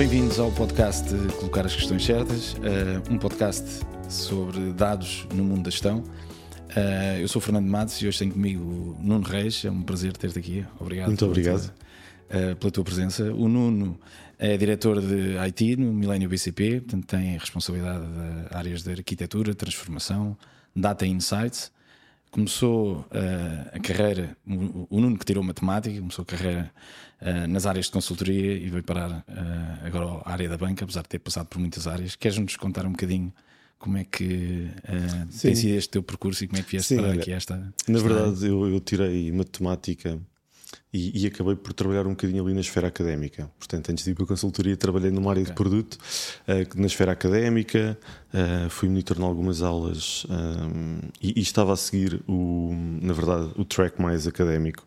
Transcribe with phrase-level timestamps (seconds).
[0.00, 3.62] Bem-vindos ao podcast de Colocar as Questões Certas, uh, um podcast
[4.08, 5.98] sobre dados no mundo da gestão.
[5.98, 9.62] Uh, eu sou Fernando Matos e hoje tenho comigo o Nuno Reis.
[9.62, 10.66] É um prazer ter-te aqui.
[10.80, 11.08] Obrigado.
[11.08, 11.70] Muito obrigado.
[12.30, 13.24] uh, pela tua presença.
[13.24, 14.00] O Nuno
[14.38, 20.34] é diretor de IT no Milênio BCP, portanto tem responsabilidade de áreas de arquitetura, transformação,
[20.74, 21.70] data insights
[22.30, 26.72] começou uh, a carreira, o, o Nuno que tirou matemática, começou a carreira
[27.20, 31.02] uh, nas áreas de consultoria e veio parar uh, agora à área da banca, apesar
[31.02, 32.16] de ter passado por muitas áreas.
[32.16, 33.32] Queres-nos contar um bocadinho
[33.78, 34.68] como é que
[35.40, 37.72] tem sido este teu percurso e como é que vieste parar aqui esta.
[37.88, 40.20] Na verdade, eu, eu tirei matemática
[40.92, 43.50] e, e, acabei por trabalhar um bocadinho ali na esfera académica.
[43.58, 45.52] Portanto, antes de ir para a consultoria, trabalhei numa área okay.
[45.52, 47.96] de produto, uh, na esfera académica,
[48.34, 53.12] uh, fui monitor em algumas aulas um, eh, e, e, estava a seguir, o, na
[53.12, 54.84] verdade, o track mais académico.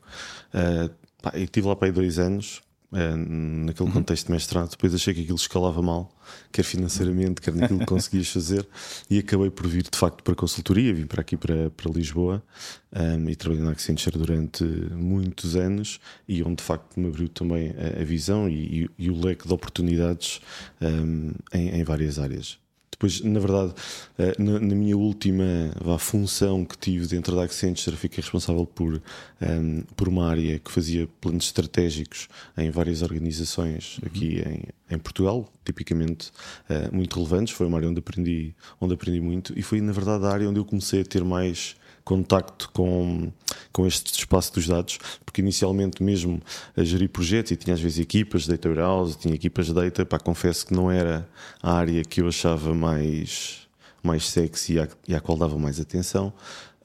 [0.53, 2.61] Uh, pá, eu estive lá para aí dois anos,
[2.93, 3.95] é, naquele uhum.
[3.95, 4.71] contexto de mestrado.
[4.71, 6.11] Depois achei que aquilo escalava mal,
[6.51, 8.67] quer financeiramente, quer naquilo que conseguias fazer,
[9.09, 10.93] e acabei por vir de facto para a consultoria.
[10.93, 12.43] Vim para aqui para, para Lisboa
[12.91, 17.71] um, e trabalhei na Accenture durante muitos anos, e onde de facto me abriu também
[17.71, 20.41] a, a visão e, e, e, o leque de oportunidades
[20.81, 22.62] um, em, em várias áreas.
[22.93, 23.73] Depois, na verdade,
[24.19, 25.43] eh, na, na minha última
[25.83, 28.99] vá, função que tive dentro da Accenture, fiquei responsável por, um,
[29.41, 34.07] ehm, por uma área que fazia planos estratégicos em várias organizações uhum.
[34.07, 36.31] aqui em, em Portugal, tipicamente
[36.69, 37.53] uh, muito relevantes.
[37.53, 40.59] Foi uma área onde aprendi, onde aprendi muito e foi, na verdade, a área onde
[40.59, 43.31] eu comecei a ter mais contacto com,
[43.71, 46.41] com este espaço dos dados, porque inicialmente mesmo
[46.75, 50.05] a gerir projetos e tinha às vezes equipas de data warehouse, tinha equipas de data,
[50.05, 51.27] pá, confesso que não era
[51.61, 53.67] a área que eu achava mais,
[54.01, 56.33] mais sexy e à, e à qual dava mais atenção.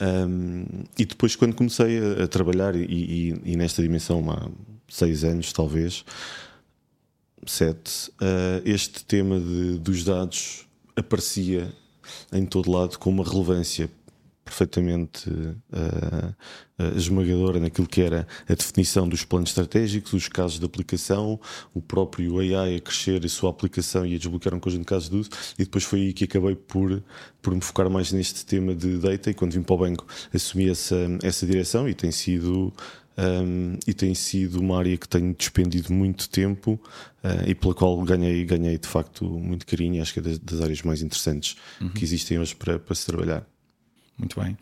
[0.00, 0.64] Um,
[0.96, 4.48] e depois, quando comecei a, a trabalhar, e, e, e, nesta dimensão há
[4.88, 6.04] seis anos, talvez,
[7.44, 11.72] sete, uh, este tema de, dos dados aparecia
[12.32, 13.90] em todo lado com uma relevância
[14.48, 16.34] perfeitamente uh,
[16.78, 21.38] uh, esmagadora naquilo que era a definição dos planos estratégicos, os casos de aplicação,
[21.74, 25.10] o próprio AI a crescer a sua aplicação e a desbloquear um conjunto de casos
[25.10, 27.02] de uso, e depois foi aí que acabei por,
[27.42, 30.70] por me focar mais neste tema de data, e quando vim para o banco assumi
[30.70, 32.72] essa, essa direção e tem sido.
[33.20, 36.80] Um, e tem sido uma área que tenho despendido muito tempo
[37.24, 40.00] uh, e pela qual ganhei, ganhei de facto muito carinho.
[40.00, 41.88] Acho que é das, das áreas mais interessantes uhum.
[41.88, 43.44] que existem hoje para, para se trabalhar.
[44.18, 44.56] Muito bem.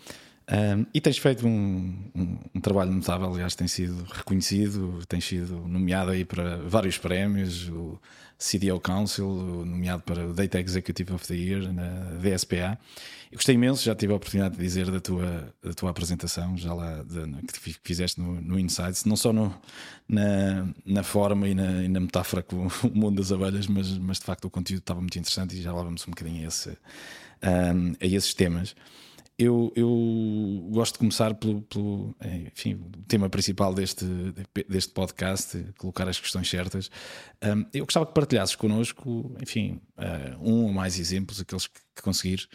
[0.49, 5.57] Um, e tens feito um, um, um, trabalho notável, aliás, tem sido reconhecido, tens sido
[5.67, 7.99] nomeado aí para vários prémios, o
[8.39, 9.27] CDO Council,
[9.67, 12.79] nomeado para o Data Executive of the Year na DSPA.
[13.33, 16.73] Eu gostei imenso, já tive a oportunidade de dizer da tua, da tua apresentação, já
[16.73, 19.53] lá de, que fizeste no, no Insights, não só no,
[20.09, 24.19] na, na forma e na, e na, metáfora com o mundo das abelhas, mas, mas
[24.21, 26.71] de facto o conteúdo estava muito interessante e já lá vamos um bocadinho a, esse,
[27.43, 28.77] a esses temas
[29.39, 32.15] eu, eu gosto de começar pelo, pelo
[32.55, 34.07] enfim, o tema principal deste,
[34.67, 36.91] deste podcast, colocar as questões certas.
[37.45, 42.03] Um, eu gostava que partilhasses connosco, enfim, uh, um ou mais exemplos, aqueles que, que
[42.03, 42.49] conseguires,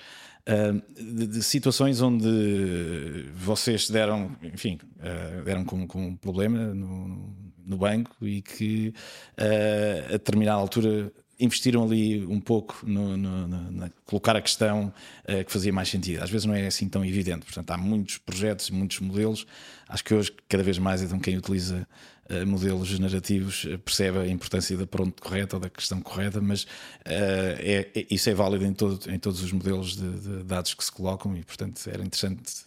[0.95, 7.77] de, de, situações onde vocês deram, enfim, uh, deram com, com um problema no, no
[7.77, 8.91] banco e que
[9.37, 14.93] a determinada altura investiram ali um pouco no, no, no na, colocar a questão
[15.23, 16.23] uh, que fazia mais sentido.
[16.23, 17.45] Às vezes não é assim tão evidente.
[17.45, 19.45] Portanto, há muitos projetos e muitos modelos.
[19.89, 21.87] Acho que hoje, cada vez mais, então, quem utiliza
[22.29, 26.67] uh, modelos generativos uh, percebe a importância da pronto correta ou da questão correta, mas
[27.03, 30.83] é, é, isso é válido em, todo, em todos os modelos de, de, dados que
[30.83, 32.65] se colocam e, portanto, era interessante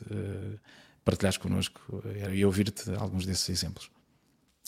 [1.05, 1.81] partilhares connosco
[2.33, 3.94] e ouvir-te alguns desses exemplos.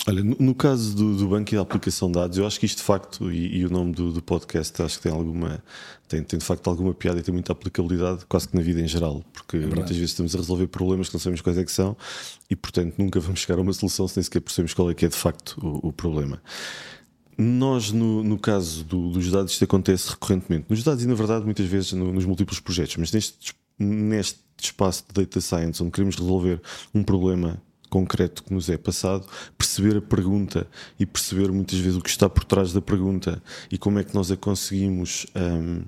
[0.05, 2.79] Olha, no, caso do, do, banco e da aplicação de dados, eu acho que isto
[2.79, 5.61] de facto, e, e o nome do, do, podcast, acho que tem alguma,
[6.07, 8.87] tem, tem, de facto alguma piada e tem muita aplicabilidade, quase que na vida em
[8.87, 11.73] geral, porque é muitas vezes estamos a resolver problemas que não sabemos quais é que
[11.73, 11.97] são
[12.49, 15.07] e, portanto, nunca vamos chegar a uma solução se nem sequer percebemos qual é que
[15.07, 16.41] é de facto o, o problema.
[17.37, 20.67] Nós, no, no caso do, dos dados, isto acontece recorrentemente.
[20.69, 25.05] Nos dados e, na verdade, muitas vezes no, nos múltiplos projetos, mas neste, neste espaço
[25.09, 26.63] de data science, onde queremos resolver
[26.95, 30.67] um problema concreto que nos é passado, perceber a pergunta
[30.99, 34.15] e perceber muitas vezes o que está por trás da pergunta e como é que
[34.15, 35.27] nós a conseguimos.
[35.35, 35.83] Um,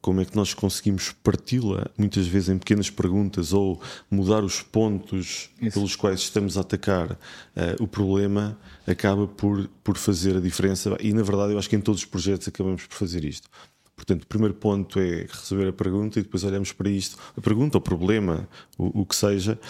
[0.00, 3.80] como é que nós conseguimos parti-la muitas vezes em pequenas perguntas ou
[4.10, 5.74] mudar os pontos Isso.
[5.74, 7.18] pelos quais estamos a atacar uh,
[7.78, 11.80] o problema acaba por, por fazer a diferença e na verdade eu acho que em
[11.82, 13.48] todos os projetos acabamos por fazer isto
[14.00, 17.76] Portanto, o primeiro ponto é receber a pergunta e depois olhamos para isto, a pergunta,
[17.76, 18.48] o problema,
[18.78, 19.60] o, o que seja,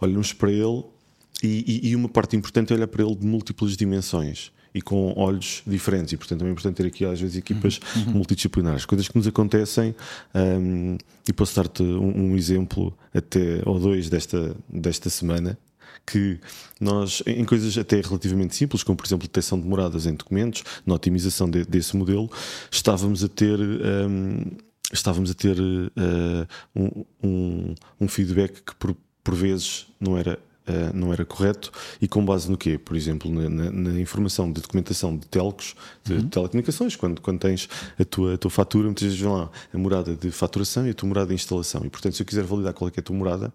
[0.00, 0.84] olhamos para ele
[1.42, 5.62] e, e, uma parte importante é olhar para ele de múltiplas dimensões e com olhos
[5.66, 6.12] diferentes.
[6.12, 8.02] E, portanto, é importante ter aqui, às vezes, equipas uhum.
[8.02, 8.12] uhum.
[8.12, 8.84] multidisciplinares.
[8.84, 9.92] Coisas que nos acontecem,
[10.32, 10.96] um,
[11.28, 15.58] e posso dar-te um, um, exemplo até ou dois desta, desta semana.
[16.06, 16.40] Que
[16.80, 20.94] nós, em coisas até relativamente simples, como por exemplo detecção de moradas em documentos, na
[20.94, 22.30] otimização de, desse modelo,
[22.70, 24.44] estávamos a ter um,
[24.92, 30.38] estávamos a ter uh, um, um, um, feedback que por, por vezes não era
[30.68, 32.78] Uh, não era correto e com base no quê?
[32.78, 36.28] Por exemplo, na, na, informação de documentação de telcos, de uhum.
[36.28, 40.14] telecomunicações, quando, quando tens a tua, a tua fatura, muitas vezes vão lá a morada
[40.14, 41.82] de faturação e a tua morada de instalação.
[41.84, 43.52] E portanto, se eu quiser validar qual é, é a tua morada,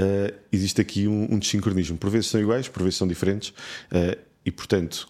[0.00, 1.96] uh, existe aqui um, um desincronismo.
[1.96, 5.06] Por vezes são iguais, por vezes são diferentes, uh, e portanto,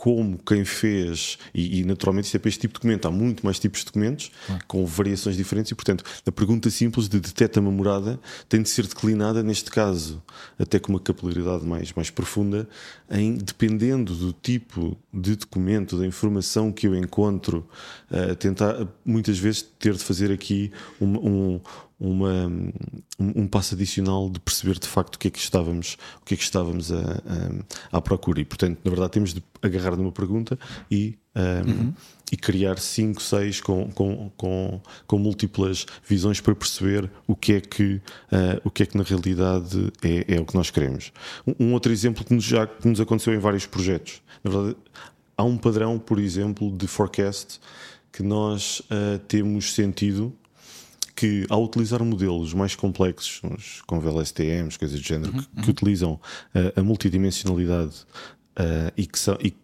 [0.00, 3.44] como quem fez, e, e, naturalmente isto é para este tipo de documento, há muito
[3.44, 4.32] mais tipos de documentos
[4.66, 8.18] com variações diferentes, e portanto a pergunta simples de detecta uma morada
[8.48, 10.22] tem de ser declinada, neste caso,
[10.58, 12.66] até com uma capilaridade mais, mais profunda,
[13.10, 17.68] em dependendo do tipo de documento, da informação que eu encontro,
[18.10, 21.60] uh, tentar muitas vezes ter de fazer aqui um, um
[22.00, 22.72] uma, um,
[23.18, 26.36] um, passo adicional de perceber de facto o que é que estávamos, o que é
[26.36, 26.96] que estávamos a,
[27.92, 28.40] a, à procura.
[28.40, 30.58] E, portanto, na verdade, temos de agarrar numa pergunta
[30.90, 31.94] e, um, uhum.
[32.32, 37.60] e criar cinco, seis com, com, com, com, múltiplas visões para perceber o que é
[37.60, 38.00] que,
[38.32, 41.12] uh, o que, é que na realidade é, é o que nós queremos.
[41.46, 44.22] Um, um outro exemplo que nos, já que nos aconteceu em vários projetos.
[44.42, 44.76] Na verdade,
[45.36, 47.60] há um padrão, por exemplo, de forecast
[48.10, 50.34] que nós uh, temos sentido
[51.20, 53.42] que ao utilizar modelos mais complexos,
[53.86, 55.68] com VLSTMs, coisas do género, uhum, que, que uhum.
[55.68, 58.06] utilizam uh, a multidimensionalidade
[58.58, 59.54] uh, e que são, e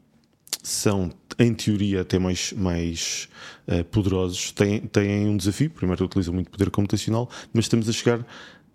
[0.62, 3.30] são, em teoria, até mais, mais
[3.68, 5.70] uh, poderosos, têm, têm um desafio.
[5.70, 8.22] Primeiro, utilizam muito poder computacional, mas estamos a chegar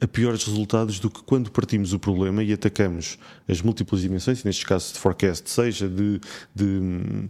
[0.01, 4.65] a piores resultados do que quando partimos o problema e atacamos as múltiplas dimensões, neste
[4.65, 6.19] caso de forecast, seja de,
[6.55, 7.29] de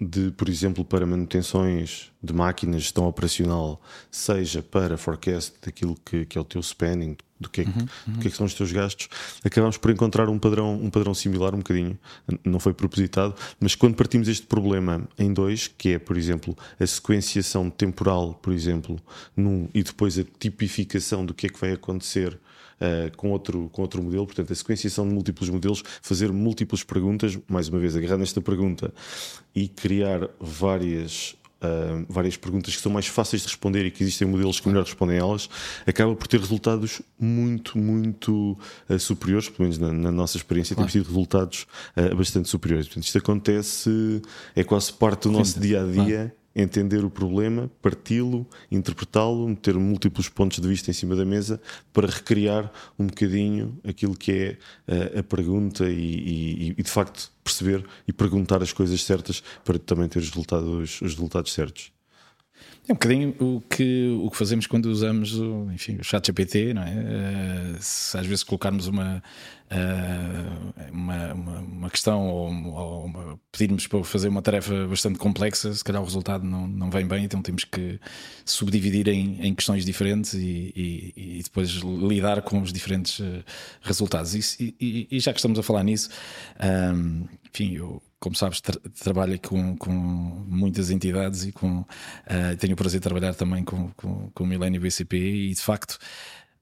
[0.00, 3.80] de, por exemplo, para manutenções de máquinas, gestão operacional,
[4.10, 8.12] seja para forecast daquilo que, que é o teu spending, do que, é, uhum, uhum.
[8.14, 9.08] do que, é que são os teus gastos,
[9.44, 11.98] acabamos por encontrar um padrão, um padrão similar, um bocadinho,
[12.44, 16.86] não foi propositado, mas quando partimos este problema em dois, que é, por exemplo, a
[16.86, 18.98] sequenciação temporal, por exemplo,
[19.36, 22.38] num, e depois a tipificação do que é que vai acontecer
[22.84, 24.26] uh, com, outro, com outro modelo.
[24.26, 28.92] Portanto, a sequenciação de múltiplos modelos, fazer múltiplas perguntas, mais uma vez, agarrar nesta pergunta
[29.54, 34.28] e criar várias Uh, várias perguntas que são mais fáceis de responder e que existem
[34.28, 35.48] modelos que melhor respondem a elas,
[35.86, 40.90] acaba por ter resultados muito, muito uh, superiores, pelo menos na, na nossa experiência, claro.
[40.90, 41.66] temos tido resultados
[41.96, 42.86] uh, bastante superiores.
[42.86, 44.20] Portanto, isto acontece,
[44.54, 50.28] é quase parte do nosso dia a dia entender o problema, parti-lo, interpretá-lo, meter múltiplos
[50.28, 51.60] pontos de vista em cima da mesa
[51.92, 56.90] para recriar um bocadinho aquilo que é a, eh, a pergunta e, e, e, de
[56.90, 61.92] facto perceber e perguntar as coisas certas para também ter os resultados, os resultados certos.
[62.86, 66.74] É um bocadinho o que, o que fazemos quando usamos o, enfim, o chat GPT,
[66.74, 66.92] não é?
[66.92, 69.22] Uh, se às vezes colocarmos uma,
[69.70, 75.72] uh, uma, uma, uma, questão ou, ou uma, pedirmos para fazer uma tarefa bastante complexa,
[75.72, 77.98] se calhar o resultado não, não vem bem, então temos que
[78.44, 83.42] subdividir em, em questões diferentes e, e, e, depois lidar com os diferentes uh,
[83.80, 84.34] resultados.
[84.60, 86.10] E, e, já que estamos a falar nisso,
[87.50, 92.76] enfim, eu como sabes, tra trabalho com, com muitas entidades e com, uh, tenho o
[92.76, 95.98] prazer de trabalhar também com, com, com o Milênio BCP e de facto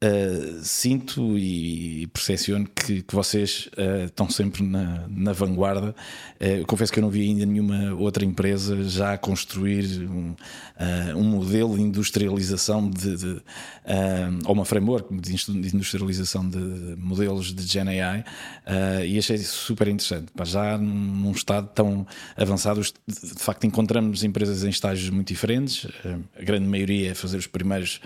[0.03, 5.95] Uh, sinto e percepciono que, que vocês uh, estão sempre na, na vanguarda.
[6.41, 10.35] Uh, confesso que eu não vi ainda nenhuma outra empresa já construir um,
[11.15, 13.43] um modelo de industrialização de, de
[14.45, 15.37] ou uma framework de
[15.73, 16.59] industrialização de
[16.97, 18.25] modelos de Gen AI
[19.07, 20.33] e achei super interessante.
[20.45, 22.05] Já num estado tão
[22.37, 25.87] avançado, de facto encontramos empresas em estágios muito diferentes.
[26.37, 28.01] a grande maioria é fazer os primeiros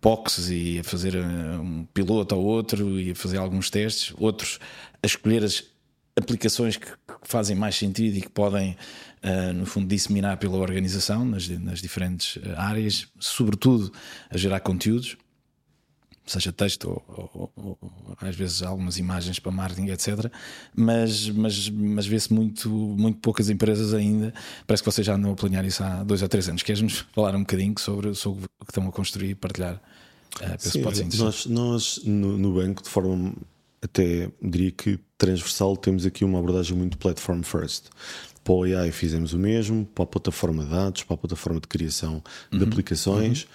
[0.00, 4.58] POCs e a fazer eh, um piloto ou outro e a fazer alguns testes, outros
[5.02, 5.64] a escolher as
[6.16, 6.86] aplicações que,
[7.22, 8.76] fazem mais sentido e que podem,
[9.24, 13.92] uh, no fundo, disseminar pela organização nas, nas diferentes eh, áreas, sobretudo
[14.30, 15.16] a gerar conteúdos
[16.26, 17.78] seja texto ou, ou, ou,
[18.20, 20.30] às vezes algumas imagens para marketing, etc.
[20.74, 24.34] Mas, mas, mas vê-se muito, muito poucas empresas ainda.
[24.66, 26.62] Parece que vocês já andam a planear isso há dois ou três anos.
[26.62, 29.80] Queres-nos falar um bocadinho sobre, sobre o que estão a construir e partilhar?
[30.40, 30.82] Uh, Sim,
[31.18, 33.32] nós, nós no, no, banco, de forma
[33.80, 37.86] até diria que transversal, temos aqui uma abordagem muito platform first.
[38.46, 41.66] Para o AI fizemos o mesmo, para a plataforma de dados, para a plataforma de
[41.66, 42.68] criação de uhum.
[42.68, 43.48] aplicações.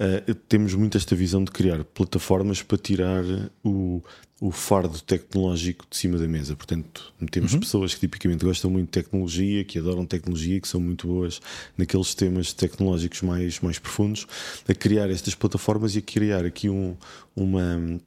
[0.00, 0.06] Uhum.
[0.06, 3.22] Uh, temos muito esta visão de criar plataformas para tirar
[3.62, 4.02] o,
[4.40, 6.56] o fardo tecnológico de cima da mesa.
[6.56, 7.60] Portanto, temos uhum.
[7.60, 11.42] pessoas que tipicamente gostam muito de tecnologia, que adoram tecnologia, que são muito boas
[11.76, 14.26] naqueles temas tecnológicos mais, mais profundos,
[14.66, 16.96] a criar estas plataformas e a criar aqui um,
[17.36, 18.00] uma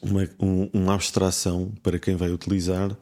[0.00, 2.96] uma, um, uma abstração para quem vai utilizar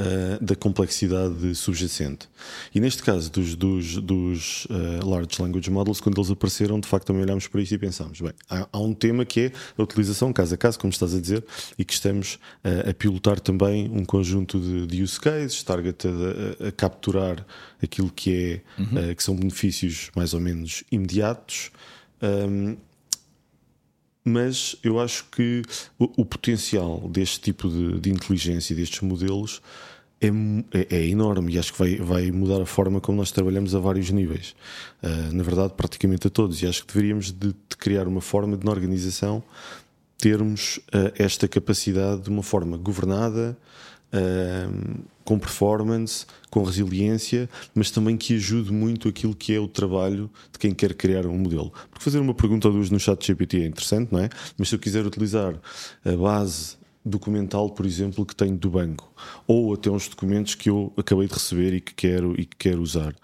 [0.00, 2.28] uh, da complexidade subjacente.
[2.74, 7.06] E neste caso dos, dos, dos uh, Large Language Models, quando eles apareceram, de facto
[7.06, 10.32] também olhámos para isto e pensámos: bem, há, há, um tema que é a utilização
[10.32, 11.44] caso a caso, como estás a dizer,
[11.78, 16.68] e que estamos uh, a pilotar também um conjunto de, de use cases, target a,
[16.68, 17.44] a, capturar
[17.82, 19.14] aquilo que, é, uhum.
[19.14, 21.70] que são benefícios mais ou menos imediatos.
[22.22, 22.76] Um,
[24.24, 25.62] mas eu acho que
[25.98, 29.62] o, o potencial deste tipo de, de, inteligência, destes modelos,
[30.20, 30.28] é,
[30.78, 33.78] é, é, enorme e acho que vai, vai mudar a forma como nós trabalhamos a
[33.78, 34.54] vários níveis.
[35.02, 36.62] Uh, na verdade, praticamente a todos.
[36.62, 39.42] E acho que deveríamos de, de criar uma forma de, na organização,
[40.18, 43.56] termos uh, esta capacidade de uma forma governada,
[45.24, 50.58] com performance, com resiliência, mas também que ajude muito aquilo que é o trabalho de
[50.58, 51.72] quem quer criar um modelo.
[51.88, 54.28] Porque fazer uma pergunta ou duas no chat GPT é interessante, não é?
[54.58, 55.54] Mas se eu quiser utilizar
[56.04, 59.12] a base documental, por exemplo, que tenho do banco,
[59.46, 62.82] ou até uns documentos que eu acabei de receber e que quero, e que quero
[62.82, 63.14] usar,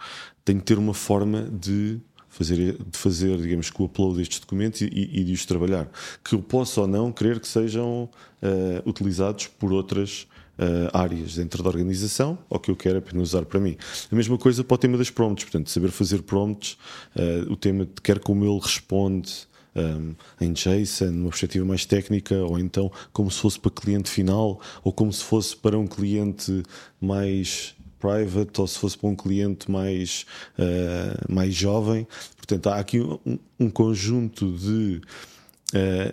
[0.45, 2.01] tenho que ter uma forma de
[2.37, 5.89] fazer, de fazer, digamos que o upload destes documentos e, e, de os trabalhar,
[6.23, 10.27] que eu possa ou não querer que sejam uh, utilizados por outras
[10.59, 13.77] uh, áreas dentro da organização ou que eu quero apenas usar para mim.
[14.11, 16.77] A mesma coisa para o tema das prompts, portanto, saber fazer prompts,
[17.17, 19.47] uh, o tema de quer como ele responde.
[19.77, 24.59] Um, em JSON, numa perspectiva mais técnica, ou então como se fosse para cliente final,
[24.83, 26.63] ou como se fosse para um cliente
[26.99, 30.25] mais private, ou se fosse para um cliente mais,
[30.59, 32.07] uh, mais jovem.
[32.37, 35.01] Portanto, há aqui um, um conjunto de,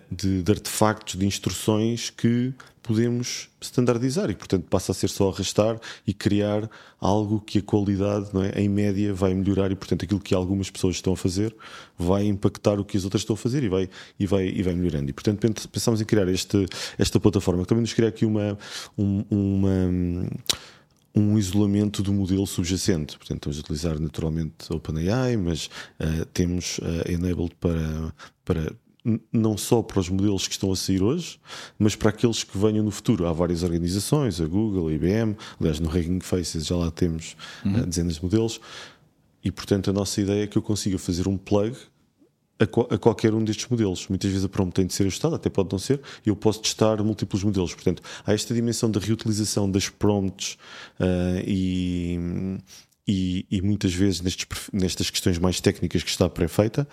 [0.09, 5.79] de, de, artefactos, de instruções que podemos standardizar e, portanto, passa a ser só arrastar
[6.05, 6.69] e criar
[6.99, 10.69] algo que a qualidade, não é, em média, vai melhorar e, portanto, aquilo que algumas
[10.69, 11.55] pessoas estão a fazer
[11.97, 14.75] vai impactar o que as outras estão a fazer e vai, e vai, e vai
[14.75, 15.09] melhorando.
[15.09, 16.65] E, portanto, pensamos em criar este,
[16.97, 18.57] esta plataforma que também nos cria aqui uma,
[18.97, 20.27] um, uma
[21.15, 23.17] um isolamento do modelo subjacente.
[23.17, 25.67] Portanto, estamos a utilizar naturalmente OpenAI, mas
[25.99, 28.75] uh, temos uh, enabled para, para
[29.31, 31.39] não só para os modelos que estão a sair hoje,
[31.77, 33.27] mas para aqueles que venham no futuro.
[33.27, 37.81] Há várias organizações, a Google, a IBM, aliás, no Hugging Faces já lá temos uhum.
[37.81, 38.61] uh, dezenas de modelos,
[39.43, 41.75] e portanto a nossa ideia é que eu consiga fazer um plug
[42.59, 44.07] a, a, qualquer um destes modelos.
[44.07, 46.61] Muitas vezes a prompt tem de ser ajustada, até pode não ser, e eu posso
[46.61, 47.73] testar múltiplos modelos.
[47.73, 50.57] Portanto, há esta dimensão da reutilização das prompts
[50.99, 52.57] uh, e,
[53.07, 56.87] e, e, muitas vezes nestes, nestas questões mais técnicas que está pré-feita.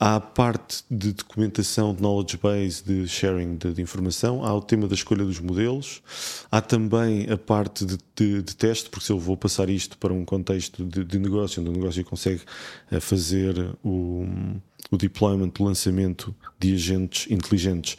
[0.00, 4.60] Há a parte de documentação, de knowledge base, de sharing de, de, informação, há o
[4.60, 6.02] tema da escolha dos modelos,
[6.50, 10.12] há também a parte de, de, de teste, porque se eu vou passar isto para
[10.12, 12.40] um contexto de, negócio, onde o negócio consegue
[12.90, 14.26] eh, fazer o,
[14.90, 17.96] o deployment, o lançamento de agentes inteligentes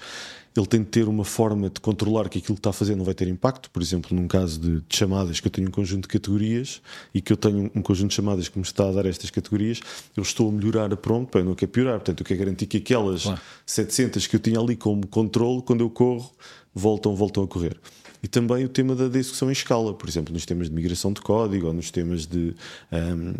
[0.55, 3.03] ele tem de ter uma forma de controlar que aquilo que está a fazer não
[3.03, 3.69] vai ter impacto.
[3.72, 6.81] Por exemplo, num caso de, de, chamadas, que eu tenho um conjunto de categorias
[7.13, 9.79] e que eu tenho um conjunto de chamadas que me está a dar estas categorias,
[10.15, 11.95] eu estou a melhorar a prompt, para eu não quero piorar.
[11.95, 13.41] Portanto, eu quero garantir que aquelas claro.
[13.65, 16.31] 700 que eu tinha ali como controle, quando eu corro,
[16.74, 17.79] voltam, voltam a correr.
[18.22, 21.19] E também o tema da execução em escala, por exemplo, nos temas de migração de
[21.19, 22.55] código ou nos temas de,
[22.91, 23.33] um,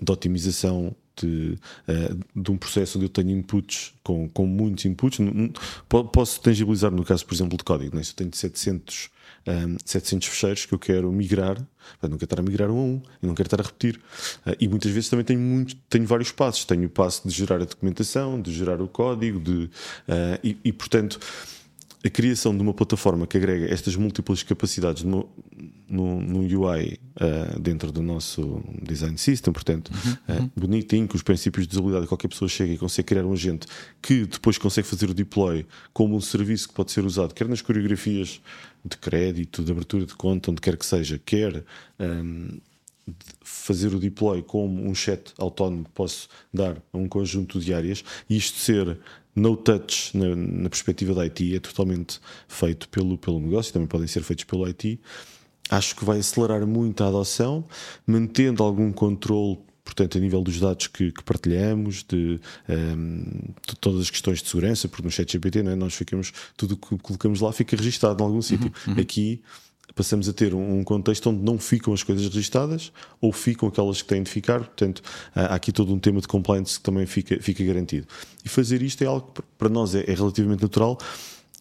[0.00, 5.18] de otimização de, uh, de um processo onde eu tenho inputs com, com muitos inputs,
[6.12, 7.96] posso tangibilizar no caso, por exemplo, de código.
[7.96, 8.02] Né?
[8.02, 9.10] Se eu tenho 700,
[9.46, 11.56] um, 700 fecheiros que eu quero migrar,
[12.02, 14.00] não quero estar a migrar um a um, eu não quero estar a repetir.
[14.46, 16.64] Uh, e muitas vezes também tenho, muito, tenho vários passos.
[16.64, 19.70] Tenho o passo de gerar a documentação, de gerar o código, de, uh,
[20.42, 21.18] e, e portanto
[22.04, 25.02] a criação de uma plataforma que agrega estas múltiplas capacidades
[25.88, 31.22] no, no UI uh, dentro do nosso design system, portanto, uhum, uh, bonitinho, com os
[31.22, 33.66] princípios de usabilidade, qualquer pessoa chega e consegue criar um agente
[34.00, 37.60] que depois consegue fazer o deploy como um serviço que pode ser usado, quer nas
[37.60, 38.40] coreografias
[38.84, 41.64] de crédito, de abertura de conta, onde quer que seja, quer.
[41.98, 42.58] Um,
[43.42, 48.02] fazer o deploy como um chat autónomo que posso dar a um conjunto de áreas
[48.30, 48.98] e isto ser
[49.34, 54.06] no touch na, na, perspectiva da IT é totalmente feito pelo, pelo negócio, também podem
[54.06, 55.00] ser feitos pelo IT.
[55.70, 57.64] Acho que vai acelerar muito a adoção,
[58.06, 63.22] mantendo algum controle portanto, a nível dos dados que, que partilhamos, de, um, ehm,
[63.68, 65.76] de, todas as questões de segurança, porque no chat GPT é?
[65.76, 68.72] nós ficamos, tudo que colocamos lá fica registado em algum sítio.
[68.86, 69.00] Uhum, uhum.
[69.00, 69.42] Aqui
[69.94, 72.90] passamos a ter um contexto onde não ficam as coisas registadas
[73.20, 74.60] ou ficam aquelas que têm de ficar.
[74.60, 75.02] Portanto,
[75.34, 78.06] há aqui todo um tema de compliance que também fica, fica garantido.
[78.44, 80.98] E fazer isto é algo que para nós é, é relativamente natural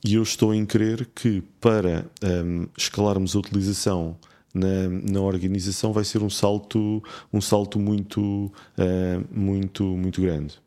[0.05, 4.17] e eu estou em crer que para um, escalarmos a utilização
[4.53, 10.61] na, na, organização vai ser um salto um salto muito uh, muito muito grande.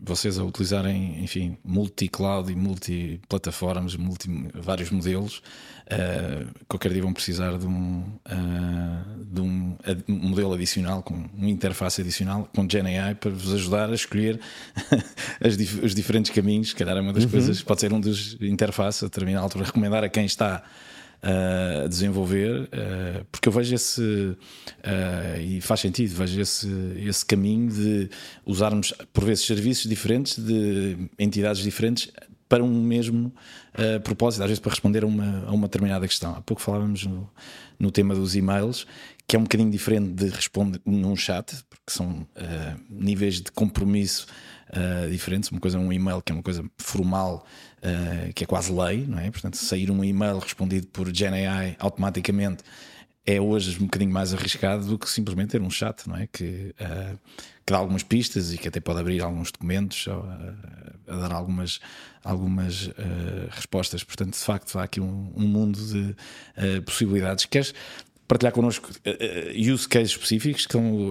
[0.00, 5.40] Vocês a utilizarem, enfim, multi-cloud e multi-plataformas, multi, vários modelos,
[5.92, 9.76] uh, qualquer dia vão precisar de um, uh, de um,
[10.08, 14.40] um, modelo adicional, com uma interface adicional, com GenAI, para vos ajudar a escolher
[15.56, 16.70] dif os diferentes caminhos.
[16.70, 17.30] Se calhar é uma das uhum.
[17.30, 20.62] coisas, pode ser um dos interfaces, a determinada altura, recomendar a quem está
[21.22, 27.70] a desenvolver, uh, porque eu vejo esse, uh, e faz sentido, vejo esse, esse caminho
[27.70, 28.10] de
[28.44, 32.10] usarmos, por vezes, serviços diferentes, de entidades diferentes,
[32.52, 33.32] para um mesmo
[33.78, 36.34] uh, propósito, às vezes para responder a uma, a uma determinada questão.
[36.34, 37.26] Há pouco falávamos no,
[37.78, 38.86] no tema dos e-mails,
[39.26, 42.28] que é um bocadinho diferente de responder num chat, porque são
[42.90, 44.26] níveis de compromisso
[44.68, 45.50] uh, diferentes.
[45.50, 47.46] Uma coisa é um e-mail que é uma coisa formal,
[47.78, 49.30] uh, que é quase lei, não é?
[49.30, 52.62] Portanto, sair um e-mail respondido por GenAI automaticamente
[53.24, 56.26] é hoje um bocadinho mais arriscado do que simplesmente ter um chat, não é?
[56.26, 57.18] Que, uh,
[57.64, 60.54] que dá algumas pistas e que até pode abrir alguns documentos ou, uh,
[61.06, 61.78] a dar algumas,
[62.24, 62.92] algumas uh,
[63.50, 64.02] respostas.
[64.02, 66.16] Portanto, de facto, há aqui um, um mundo de
[66.82, 67.44] possibilidades.
[67.44, 67.72] Queres
[68.26, 68.90] partilhar connosco
[69.54, 71.10] use cases específicos que estão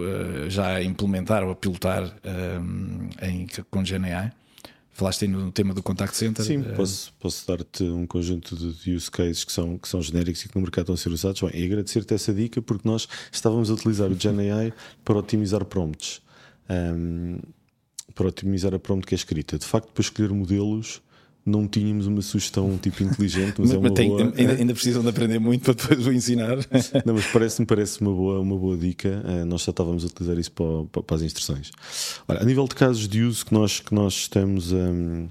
[0.49, 4.31] já a implementar ou a pilotar uh, em, com GNI?
[4.93, 6.45] Falaste aí no tema do contact center.
[6.45, 10.49] Sim, posso, posso dar-te um conjunto de use cases que são, que são genéricos e
[10.49, 11.41] que no mercado estão a ser usados.
[11.41, 16.21] Bem, e agradecer-te essa dica porque nós estávamos a utilizar o GenAI para otimizar prompts.
[16.69, 17.39] Um,
[18.13, 19.57] para otimizar a prompt que é escrita.
[19.57, 21.01] De facto, para escolher modelos
[21.45, 24.33] não tínhamos uma sugestão tipo inteligente, mas, mas é uma tem, boa...
[24.37, 26.57] ainda, ainda, precisam de aprender muito para depois o ensinar.
[27.05, 29.23] Não, mas parece-me parece uma boa, uma boa dica.
[29.25, 31.71] Uh, nós já estávamos a utilizar isso para, para, para, as instruções.
[32.27, 35.27] Olha, a nível de casos de uso que nós, que nós estamos um,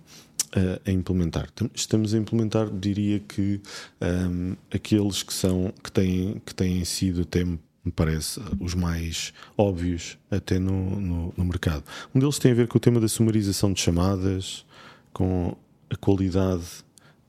[0.53, 3.61] a, a implementar, estamos a implementar, diria que
[4.01, 7.59] um, aqueles que são que têm, que têm sido até me
[7.95, 11.85] parece os mais óbvios até no, no, no mercado.
[12.15, 14.67] Um deles tem a ver com o tema da sumarização de chamadas,
[15.13, 15.57] com
[15.91, 16.65] a qualidade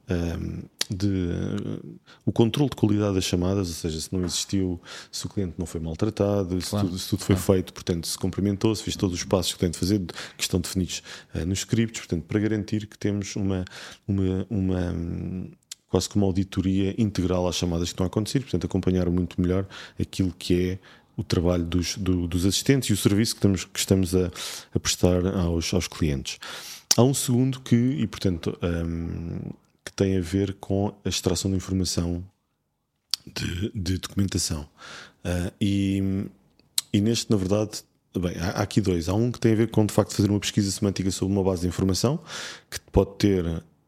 [0.09, 4.79] um, de uh, o controle de qualidade das chamadas, ou seja, se não existiu,
[5.11, 7.53] se o cliente não foi maltratado, se, tudo, se tudo, foi claro.
[7.53, 10.59] feito, portanto, se cumprimentou, se fez todos os passos que tem de fazer, que estão
[10.59, 11.01] definidos
[11.33, 13.63] uh, nos scripts, portanto, para garantir que temos uma,
[14.07, 15.51] uma, uma um,
[15.87, 19.65] quase que uma auditoria integral às chamadas que estão a acontecer, portanto, acompanhar muito melhor
[19.99, 20.79] aquilo que é
[21.17, 24.31] o trabalho dos, do, dos assistentes e o serviço que estamos, que estamos a,
[24.73, 26.39] a prestar aos, aos clientes.
[26.97, 29.39] Há um segundo que, e portanto, um,
[29.83, 32.23] que tem a ver com a extração de informação
[33.25, 34.67] de, de documentação.
[35.23, 36.25] Uh, e,
[36.91, 37.83] e neste, na verdade,
[38.19, 39.07] Bem, há, aqui dois.
[39.07, 41.43] Há um que tem a ver com de facto fazer uma pesquisa semântica sobre uma
[41.43, 42.19] base de informação
[42.69, 43.45] que pode ter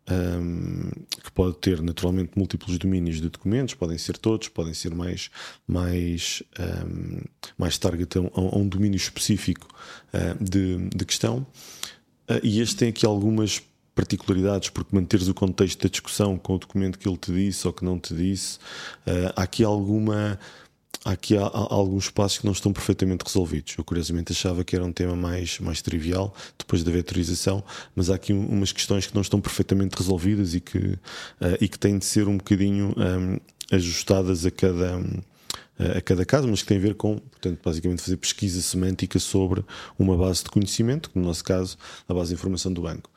[0.09, 0.89] um,
[1.21, 5.29] que pode ter naturalmente múltiplos domínios de documentos, podem ser todos, podem ser mais
[5.67, 7.21] mais um,
[7.57, 9.67] mais target a um, a um domínio específico
[10.13, 11.45] uh, de, de questão.
[12.29, 13.61] Uh, e este tem aqui algumas
[13.95, 17.73] particularidades, porque manteres o contexto da discussão com o documento que ele te disse ou
[17.73, 18.57] que não te disse,
[19.07, 20.39] uh, há aqui alguma.
[21.05, 23.75] Há aqui há, há alguns passos que não estão perfeitamente resolvidos.
[23.77, 27.61] Eu curiosamente achava que era um tema mais, mais trivial depois da vetorização,
[27.93, 30.99] mas há aqui umas questões que não estão perfeitamente resolvidas e que, uh,
[31.59, 33.37] e que têm de ser um bocadinho um,
[33.75, 34.97] ajustadas a cada.
[34.97, 35.21] Um,
[35.79, 39.63] a cada caso, mas que tem a ver com, portanto, basicamente fazer pesquisa semântica sobre
[39.97, 43.09] uma base de conhecimento, que no nosso caso, a base de informação do banco.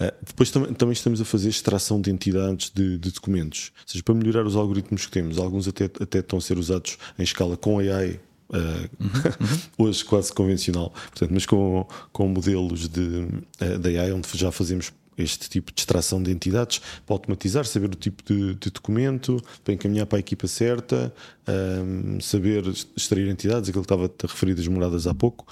[0.00, 4.02] Uh, depois também, também, estamos a fazer extração de entidades de, de, documentos, ou seja,
[4.02, 7.56] para melhorar os algoritmos que temos, alguns até, até estão a ser usados em escala
[7.56, 9.10] com AI Uh, uhum,
[9.78, 9.86] uhum.
[9.86, 13.28] hoje quase convencional, portanto, mas com, com modelos de,
[13.60, 14.90] uh, de AI, onde já fazemos
[15.22, 19.74] este tipo de extração de entidades para automatizar, saber o tipo de, de documento, para
[19.74, 21.12] encaminhar para a equipa certa,
[21.48, 22.64] um, saber
[22.96, 25.46] extrair entidades, aquilo que estava a referir das moradas há pouco.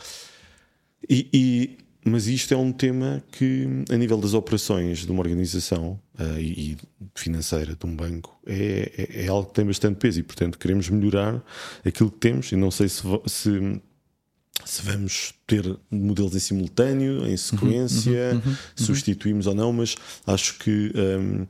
[1.09, 6.01] E, e, mas isto é um tema que, a nível das operações de uma organização
[6.19, 6.77] uh, e,
[7.15, 10.89] financeira de um banco, é, é, é, algo que tem bastante peso e, portanto, queremos
[10.89, 11.43] melhorar
[11.85, 12.53] aquilo que temos.
[12.53, 13.81] E não sei se, se
[14.65, 18.57] se vamos ter modelos em simultâneo, em sequência, uhum, uhum, uhum.
[18.75, 21.47] substituímos ou não, mas acho que um,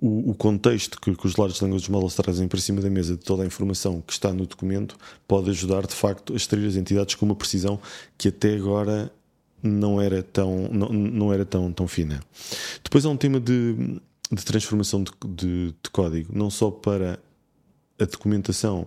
[0.00, 3.22] o, o, contexto que, que os Large Language Models trazem para cima da mesa de
[3.22, 7.14] toda a informação que está no documento pode ajudar de facto a extrair as entidades
[7.14, 7.80] com uma precisão
[8.16, 9.12] que até agora
[9.62, 12.20] não era tão, não, não era tão, tão fina.
[12.82, 17.18] Depois há um tema de de transformação de, de, de, código, não só para
[17.98, 18.86] a documentação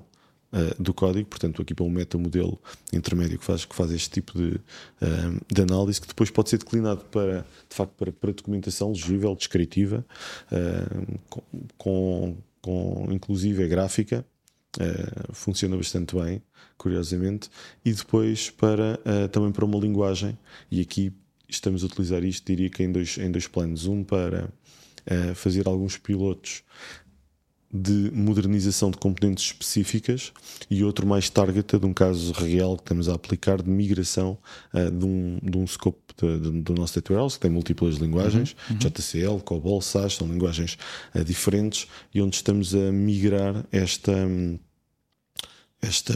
[0.53, 2.59] uh, do código, portanto, aqui para um metamodelo
[2.93, 4.55] intermédio que faz, que faz este tipo de,
[5.01, 9.35] uh, de análise, que depois pode ser declinado para, de facto, para, para documentação legível,
[9.35, 10.05] descritiva,
[10.51, 11.43] uh, com,
[11.77, 14.25] com, com inclusive gráfica.
[15.33, 16.41] funciona bastante bem,
[16.77, 17.49] curiosamente,
[17.83, 18.97] e depois para
[19.31, 20.37] também para uma linguagem,
[20.71, 21.13] e aqui
[21.51, 23.85] estamos a utilizar isto, diria que em dois, em dois planos.
[23.85, 26.63] Um para uh, fazer alguns pilotos
[27.73, 30.33] de modernização de componentes específicas
[30.69, 34.37] e outro mais targeted, um caso real que estamos a aplicar de migração
[34.73, 37.95] uh, de, um, de um scope de, de, do nosso data warehouse, que tem múltiplas
[37.95, 38.89] linguagens, uhum, uhum.
[38.89, 40.77] JCL, COBOL, SAS, são linguagens
[41.15, 44.13] uh, diferentes, e onde estamos a migrar esta,
[45.81, 46.13] esta,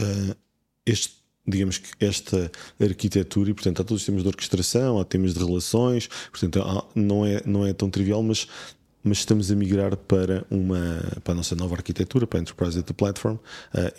[0.84, 1.16] este
[1.48, 5.38] digamos que esta arquitetura e portanto há todos os temas de orquestração, há temas de
[5.38, 8.48] relações, portanto há, não é não é tão trivial, mas
[9.06, 12.92] mas estamos a migrar para uma para a nossa nova arquitetura, para a Enterprise Data
[12.92, 13.40] Platform uh,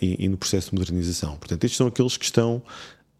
[0.00, 1.36] e, e, no processo de modernização.
[1.36, 2.62] Portanto, estes são aqueles que estão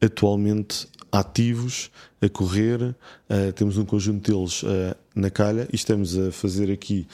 [0.01, 2.81] atualmente ativos a correr.
[2.83, 7.07] Uh, temos um conjunto deles uh, na calha e estamos a fazer aqui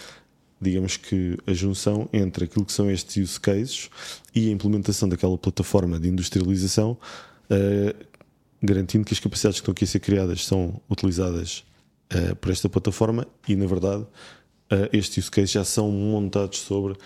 [0.61, 3.91] digamos que a junção entre aquilo que são estes use cases
[4.35, 6.97] e a implementação daquela plataforma de industrialização,
[7.51, 8.07] uh,
[8.63, 11.65] garantindo que as capacidades que estão aqui a ser criadas são utilizadas
[12.15, 14.07] uh, por esta plataforma e, na verdade,
[14.71, 16.97] uh, estes use cases já são montados sobre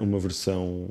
[0.00, 0.90] uma versão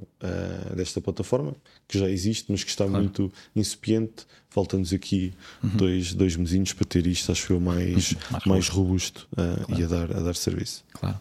[0.74, 1.54] desta plataforma
[1.90, 3.04] que já existe, mas que está claro.
[3.04, 4.26] muito incipiente.
[4.50, 5.72] Falta-nos aqui uhum.
[5.72, 9.66] dois, dois mesinhos para ter isto, acho eu, mais, mais, mais robusto claro.
[9.78, 10.86] e a dar, a dar serviço.
[10.94, 11.20] Claro.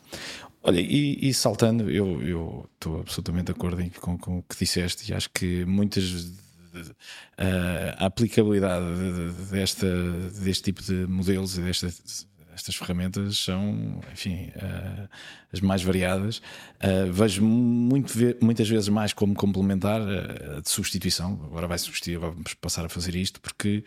[0.62, 5.14] Olha, e, e, saltando, eu estou absolutamente de acordo com, com o que disseste e
[5.14, 6.32] acho que muitas
[6.76, 8.84] Uh, a aplicabilidade
[9.50, 9.86] desta,
[10.42, 12.26] deste tipo de modelos e destas,
[12.56, 15.08] estas ferramentas são, enfim, uh,
[15.52, 16.38] as mais variadas.
[16.82, 20.00] Uh, vejo muito, muitas vezes mais como complementar
[20.62, 21.38] de substituição.
[21.44, 23.84] Agora vai substituir, vamos passar a fazer isto, porque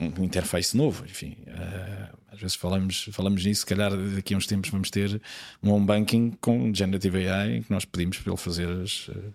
[0.00, 1.36] um interface novo, enfim.
[1.46, 5.20] Uh, às vezes falamos, falamos nisso, se calhar daqui a uns tempos vamos ter
[5.62, 9.34] um home banking com Generative AI, que nós pedimos para ele fazer as, uh,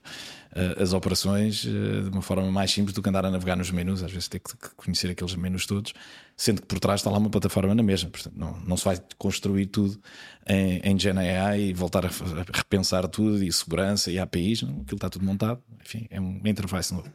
[0.79, 4.03] as operações uh, de uma forma mais simples do que andar a navegar nos menus,
[4.03, 5.93] às vezes ter que conhecer aqueles menus todos,
[6.37, 8.09] sendo que por trás está lá uma plataforma na mesma.
[8.09, 9.99] Portanto, não, não se vai construir tudo
[10.47, 14.81] em, em Gen AI e voltar a, a, repensar tudo, e segurança e APIs, não,
[14.81, 17.11] aquilo está tudo montado, enfim, é um interface novo.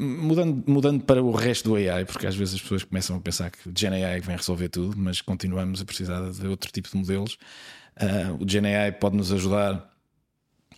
[0.00, 3.50] Mudando, mudando para o resto do AI, porque às vezes as pessoas começam a pensar
[3.50, 6.96] que o Gen AI vem resolver tudo, mas continuamos a precisar de outro tipo de
[6.96, 7.36] modelos.
[8.00, 9.92] Uh, o Gen AI pode nos ajudar,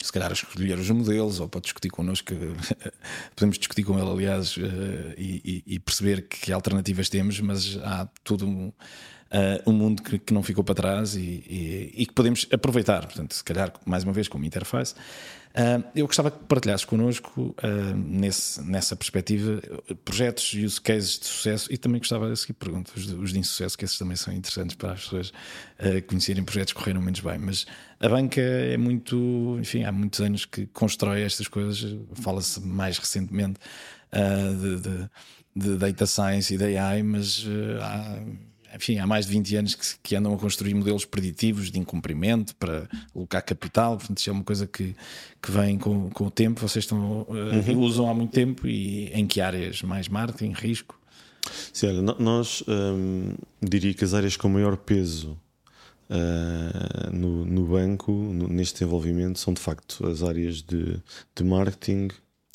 [0.00, 2.32] se calhar, a escolher os modelos, ou pode discutir connosco.
[3.36, 4.60] Podemos discutir com ele, aliás, uh,
[5.18, 8.72] e, e, perceber que alternativas temos, mas há todo um,
[9.30, 13.06] uh, um mundo que, que, não ficou para trás e, e, e que podemos aproveitar.
[13.06, 14.94] Portanto, se calhar, mais uma vez, como interface.
[15.50, 19.60] Uh, eu gostava que partilhasses connosco, uh, nesse, nessa perspectiva,
[20.04, 23.32] projetos e use cases de sucesso e também gostava de seguir perguntas, os de, os
[23.32, 27.02] de insucesso, que esses também são interessantes para as pessoas uh, conhecerem projetos que correram
[27.02, 27.38] menos bem.
[27.38, 27.66] Mas
[27.98, 33.58] a banca é muito, enfim, há muitos anos que constrói estas coisas, fala-se mais recentemente
[34.12, 35.10] de, de,
[35.54, 37.46] de, data science e da AI, mas
[37.80, 38.18] há
[38.74, 42.54] enfim, há mais de 20 anos que, que, andam a construir modelos preditivos de incumprimento
[42.56, 43.96] para alocar capital.
[43.96, 44.94] Portanto, isso é uma coisa que,
[45.42, 46.60] que vem com, com o tempo.
[46.60, 47.80] Vocês estão, uh, uhum.
[47.80, 49.82] usam há muito tempo e em que áreas?
[49.82, 50.98] Mais marketing, risco?
[51.72, 55.38] Sim, olha, nós hum, diria que as áreas com maior peso
[56.10, 60.98] uh, no, no, banco, no, neste desenvolvimento, são de facto as áreas de,
[61.34, 62.08] de marketing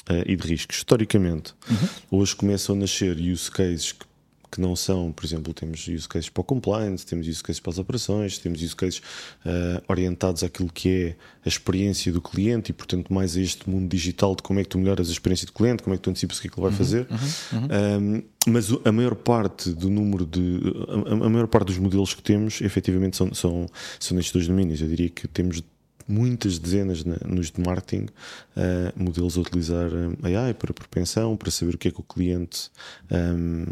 [0.10, 0.74] uh, e de risco.
[0.74, 2.20] Historicamente, uhum.
[2.20, 4.06] hoje começam a nascer use cases que
[4.52, 7.72] que não são, por exemplo, temos use cases para o compliance, temos use cases para
[7.72, 12.74] as operações, temos use cases uh, orientados àquilo que é a experiência do cliente e,
[12.74, 15.54] portanto, mais a este mundo digital de como é que tu melhoras a experiência do
[15.54, 17.08] cliente, como é que tu antecipas o que é que ele vai uhum, fazer.
[17.10, 18.18] Uhum, uhum.
[18.18, 20.62] Um, mas a maior parte do número de.
[21.08, 23.66] A, a, maior parte dos modelos que temos, efetivamente, são, são,
[24.00, 24.82] são nestes dois domínios.
[24.82, 25.62] Eu diria que temos
[26.08, 29.90] muitas dezenas na, nos de marketing uh, modelos a utilizar
[30.24, 32.70] AI para propensão, para saber o que é que o cliente
[33.12, 33.66] um,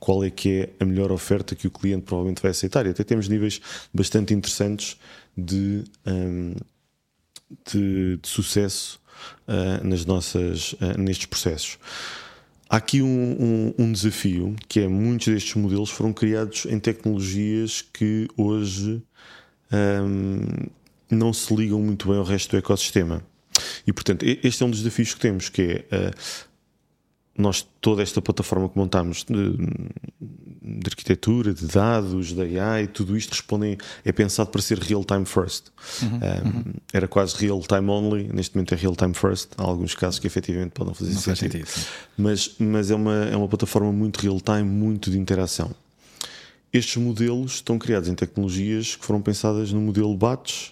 [0.00, 2.86] qual é que é a melhor oferta que o cliente provavelmente vai aceitar.
[2.86, 3.60] E até temos níveis
[3.92, 4.98] bastante interessantes
[5.36, 6.54] de, um,
[7.70, 8.98] de, de, sucesso
[9.46, 11.78] uh, nas nossas, uh, nestes processos.
[12.68, 13.36] Há aqui um,
[13.78, 19.02] um, um, desafio que é muitos destes modelos foram criados em tecnologias que hoje
[19.72, 20.46] um,
[21.10, 23.22] não se ligam muito bem ao resto do ecossistema.
[23.86, 26.14] E portanto, este é um dos desafios que temos, que é uh,
[27.40, 29.56] nós toda esta plataforma que montámos de,
[30.62, 35.68] de, arquitetura, de dados, de AI, tudo isto responde, é pensado para ser real-time first.
[36.02, 36.74] Uhum, um, uhum.
[36.92, 39.50] Era quase real-time only, neste momento é real-time first.
[39.56, 41.66] Há alguns casos que efetivamente podem fazer Não sentido.
[41.66, 45.74] sentido mas, mas é, uma, é uma plataforma muito real-time, muito de interação.
[46.72, 50.70] Estes modelos estão criados em tecnologias que foram pensadas no modelo batch,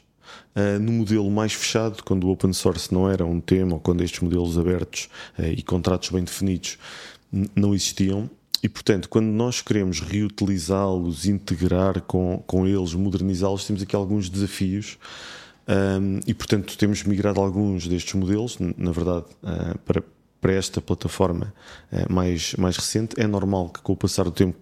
[0.57, 4.03] uh, no modelo mais fechado, quando o open source não era um tema, ou quando
[4.03, 5.09] estes modelos abertos
[5.39, 6.79] uh, e contratos bem definidos
[7.55, 8.31] não existiam.
[8.63, 14.99] E, portanto, quando nós queremos reutilizá-los, integrar com, com eles, modernizá-los, temos aqui alguns desafios.
[15.69, 20.03] Um, e, portanto, temos migrado alguns destes modelos, na verdade, uh, para,
[20.41, 21.55] para esta plataforma
[21.93, 23.15] uh, mais, mais recente.
[23.21, 24.59] É normal que, com o passar do tempo,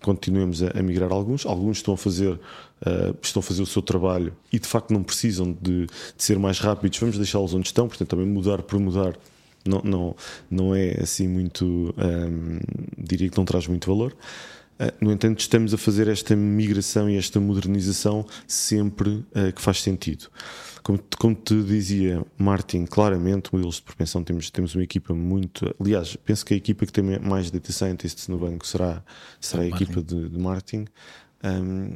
[0.00, 1.44] continuemos a, a migrar alguns.
[1.44, 2.38] Alguns estão a fazer
[2.86, 6.38] uh, estão a fazer o seu trabalho e de facto não precisam de, de ser
[6.38, 6.98] mais rápidos.
[6.98, 9.16] Vamos deixá-los onde estão, portanto, também mudar por mudar
[9.64, 10.16] não, não,
[10.50, 11.94] não é assim muito.
[12.96, 14.16] Diria que não traz muito valor.
[14.80, 19.82] Uh, no entanto, estamos a fazer esta migração e esta modernização sempre uh, que faz
[19.82, 20.28] sentido.
[20.82, 25.74] Como, como te dizia, Martin, claramente, modelos de propensão, temos, temos uma equipa muito.
[25.78, 29.04] Aliás, penso que a equipa que tem mais data scientists no banco será,
[29.38, 29.84] será a Martin.
[29.84, 30.86] equipa de, de Martin.
[31.44, 31.90] Um,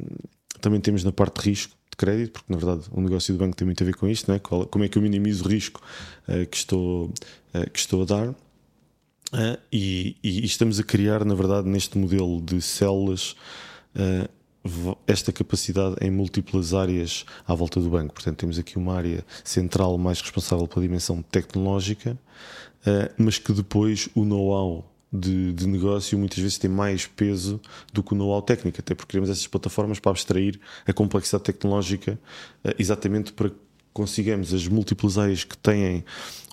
[0.65, 3.55] também temos na parte de risco de crédito, porque na verdade o negócio do banco
[3.55, 4.39] tem muito a ver com isto, não é?
[4.39, 5.79] como é que eu minimizo o risco
[6.27, 8.29] uh, que, estou, uh, que estou a dar.
[8.29, 13.35] Uh, e, e, estamos a criar, na verdade, neste modelo de células,
[15.07, 18.15] esta capacidade em múltiplas áreas à volta do banco.
[18.15, 22.17] Portanto, temos aqui uma área central mais responsável pela dimensão tecnológica,
[23.17, 27.61] mas que depois o know-how de, de, negócio muitas vezes tem mais peso
[27.93, 32.19] do que o know-how técnico, até porque queremos essas plataformas para abstrair a complexidade tecnológica
[32.63, 33.55] eh, exatamente para que
[33.95, 36.03] consigamos as múltiplas áreas que têm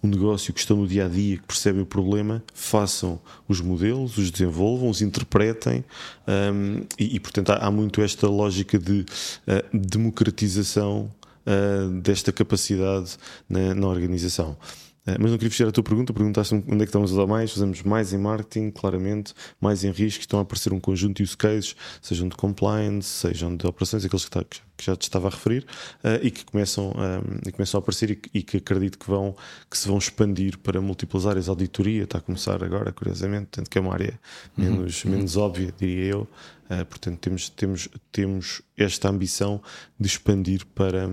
[0.00, 4.16] um negócio, que estão no dia a dia, que percebem o problema, façam os modelos,
[4.16, 5.84] os desenvolvam, os interpretem
[6.26, 11.10] um, e, e, portanto, há, há, muito esta lógica de uh, democratização
[11.44, 13.16] uh, desta capacidade
[13.48, 14.56] na, na organização.
[15.04, 16.12] Eh, mas não queria fechar a tua pergunta.
[16.12, 17.52] Perguntaste onde é que estamos a usar mais.
[17.52, 20.20] Fazemos mais em marketing, claramente, mais em risco.
[20.20, 24.24] Estão a aparecer um conjunto de use cases, sejam de compliance, sejam de operações, aqueles
[24.24, 25.66] que, está, que já te estava a referir,
[26.04, 29.06] uh, e que começam, um, ehm, e começam a aparecer e, e, que acredito que,
[29.06, 29.34] vão,
[29.70, 31.48] que se vão expandir para múltiplas áreas.
[31.48, 34.18] A auditoria está a começar agora, curiosamente, tanto que é uma área
[34.56, 34.64] uhum.
[34.64, 35.10] menos, uhum.
[35.10, 36.28] menos óbvia, diria eu.
[36.70, 39.60] Uh, portanto, temos, temos, temos esta ambição
[39.98, 41.10] de expandir para,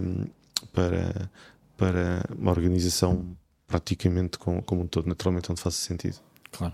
[0.73, 1.29] para,
[1.75, 3.35] para uma organização
[3.69, 6.17] praticamente como, como um todo, naturalmente, onde faça sentido.
[6.51, 6.73] Claro.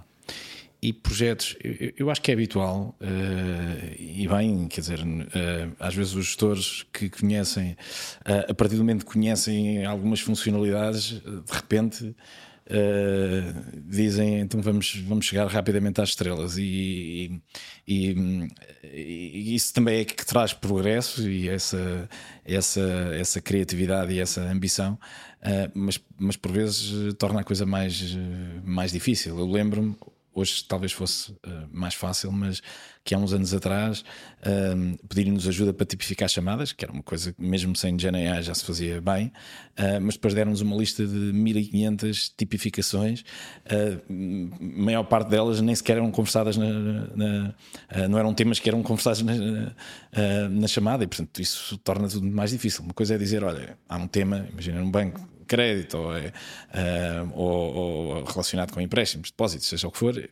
[0.81, 1.57] E projetos,
[1.97, 6.85] eu, acho que é habitual, uh, e bem, quer dizer, uh, às vezes os gestores
[6.93, 7.71] que conhecem,
[8.21, 12.15] uh, a partir do momento que conhecem algumas funcionalidades, de repente
[12.67, 17.39] Uh, dizem então vamos, vamos chegar rapidamente às estrelas e,
[17.87, 18.49] e,
[18.83, 22.09] e, isso também é que traz progresso e essa,
[22.43, 22.81] essa,
[23.13, 24.93] essa criatividade e essa ambição,
[25.43, 28.17] uh, mas, mas por vezes torna a coisa mais,
[28.63, 29.37] mais difícil.
[29.37, 29.95] Eu lembro-me,
[30.35, 31.37] hoje talvez fosse uh,
[31.71, 32.61] mais fácil, mas
[33.05, 37.31] que há uns anos atrás uh, pedirem-nos ajuda para tipificar chamadas, que era uma coisa
[37.31, 41.13] que mesmo sem GNA já se fazia bem, uh, mas depois deram-nos uma lista de
[41.13, 43.23] 1500 tipificações,
[43.65, 44.01] a
[44.59, 46.67] maior parte delas nem sequer eram conversadas na,
[47.15, 47.55] na
[48.09, 49.33] não eram temas que eram conversados na,
[50.49, 52.83] na chamada, e portanto isso torna tudo mais difícil.
[52.83, 57.31] Uma coisa é dizer, olha, há um tema, imagina um banco crédito ou, é, uh,
[57.33, 60.29] ou, ou, relacionado com empréstimos, depósitos, seja o que for,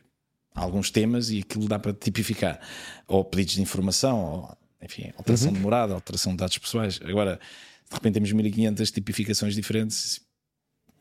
[0.54, 2.60] alguns temas e aquilo dá para tipificar.
[3.06, 5.54] Ou pedidos de informação, ou, enfim, alteração uhum.
[5.54, 7.00] de morada, alteração de dados pessoais.
[7.02, 7.40] Agora,
[7.88, 10.20] de repente temos 1500 tipificações diferentes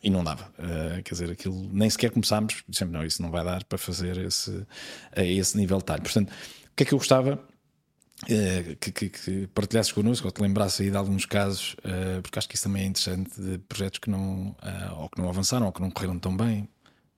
[0.04, 0.52] e não dava.
[0.60, 4.17] Uh, quer dizer, aquilo nem sequer começámos, dissemos, não, isso não vai dar para fazer
[4.17, 4.65] esse,
[5.15, 6.02] a esse nível de detalhe.
[6.02, 7.41] Portanto, o que é que eu gostava?
[8.23, 12.39] Uh, que, que, que, partilhasses connosco ou te lembrasse aí de alguns casos, uh, porque
[12.39, 15.65] acho que isso também é interessante de projetos que não, uh, ou que não avançaram
[15.65, 16.67] ou que não correram tão bem,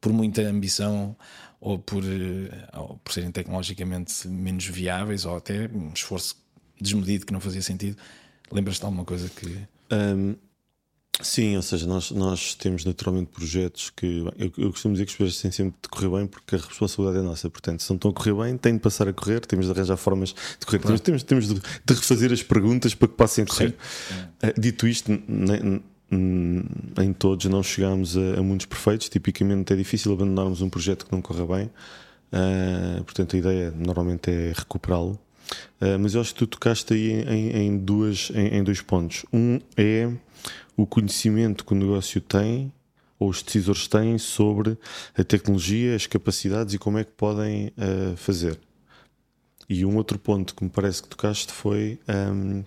[0.02, 1.16] por muita ambição
[1.60, 2.04] ou por,
[2.74, 6.36] ou por serem tecnologicamente menos viáveis ou até um esforço
[6.80, 7.98] desmedido que não fazia sentido.
[8.52, 9.68] Lembras-te de alguma coisa que.
[9.92, 10.36] Um,
[11.22, 14.26] Sim, ou seja, nós, nós temos naturalmente projetos que.
[14.38, 17.24] Eu, eu costumo dizer que os projetos têm sempre de correr bem porque a responsabilidade
[17.24, 17.50] é nossa.
[17.50, 19.96] Portanto, se não estão a correr bem, têm de passar a correr, temos de arranjar
[19.96, 20.80] formas de correr.
[20.80, 21.00] Claro.
[21.00, 23.76] Temos, temos, de, de, refazer as perguntas para que passem a correr.
[24.44, 29.08] Uh, dito isto, nem, em todos não chegamos a, a, muitos perfeitos.
[29.08, 31.72] Tipicamente é difícil abandonarmos um projeto que não corra bem.
[32.34, 35.18] Uh, portanto, a ideia normalmente é recuperá-lo.
[35.80, 39.26] Uh, mas eu acho que tu tocaste aí em, em duas, em, em dois pontos.
[39.32, 40.10] Um é
[40.78, 42.72] o conhecimento que o negócio tem
[43.20, 44.78] ou os decisores têm sobre
[45.18, 48.60] a tecnologia, as capacidades e como é que podem uh, fazer.
[49.70, 52.62] E um outro ponto que me parece que tocaste foi, um,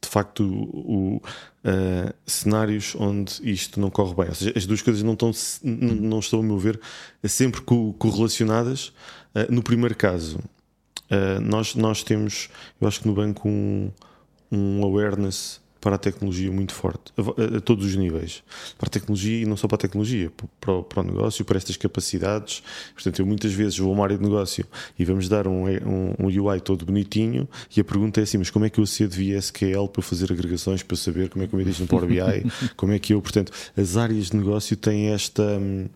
[0.00, 4.28] de facto, o, o uh, cenários onde isto não corre bem.
[4.28, 5.32] Ou seja, as duas coisas não estão,
[5.64, 6.78] não estão a meu ver,
[7.24, 8.88] sempre correlacionadas.
[9.34, 10.38] Uh, no primeiro caso,
[11.42, 13.90] nós, nós temos, eu acho que no banco, um,
[14.52, 18.42] um awareness para a tecnologia muito forte, a, a, todos os níveis.
[18.76, 21.56] Para a tecnologia e não só para a tecnologia, para o, para o, negócio, para
[21.56, 22.62] estas capacidades.
[22.94, 24.66] Portanto, eu muitas vezes vou a uma área de negócio
[24.98, 28.50] e vamos dar um, um, um UI todo bonitinho e a pergunta é assim, mas
[28.50, 31.54] como é que eu acedo via SQL para fazer agregações, para saber como é que
[31.54, 34.76] eu me diz no Power BI, como é que eu, portanto, as áreas de negócio
[34.76, 35.42] têm esta...
[35.42, 35.88] Hum,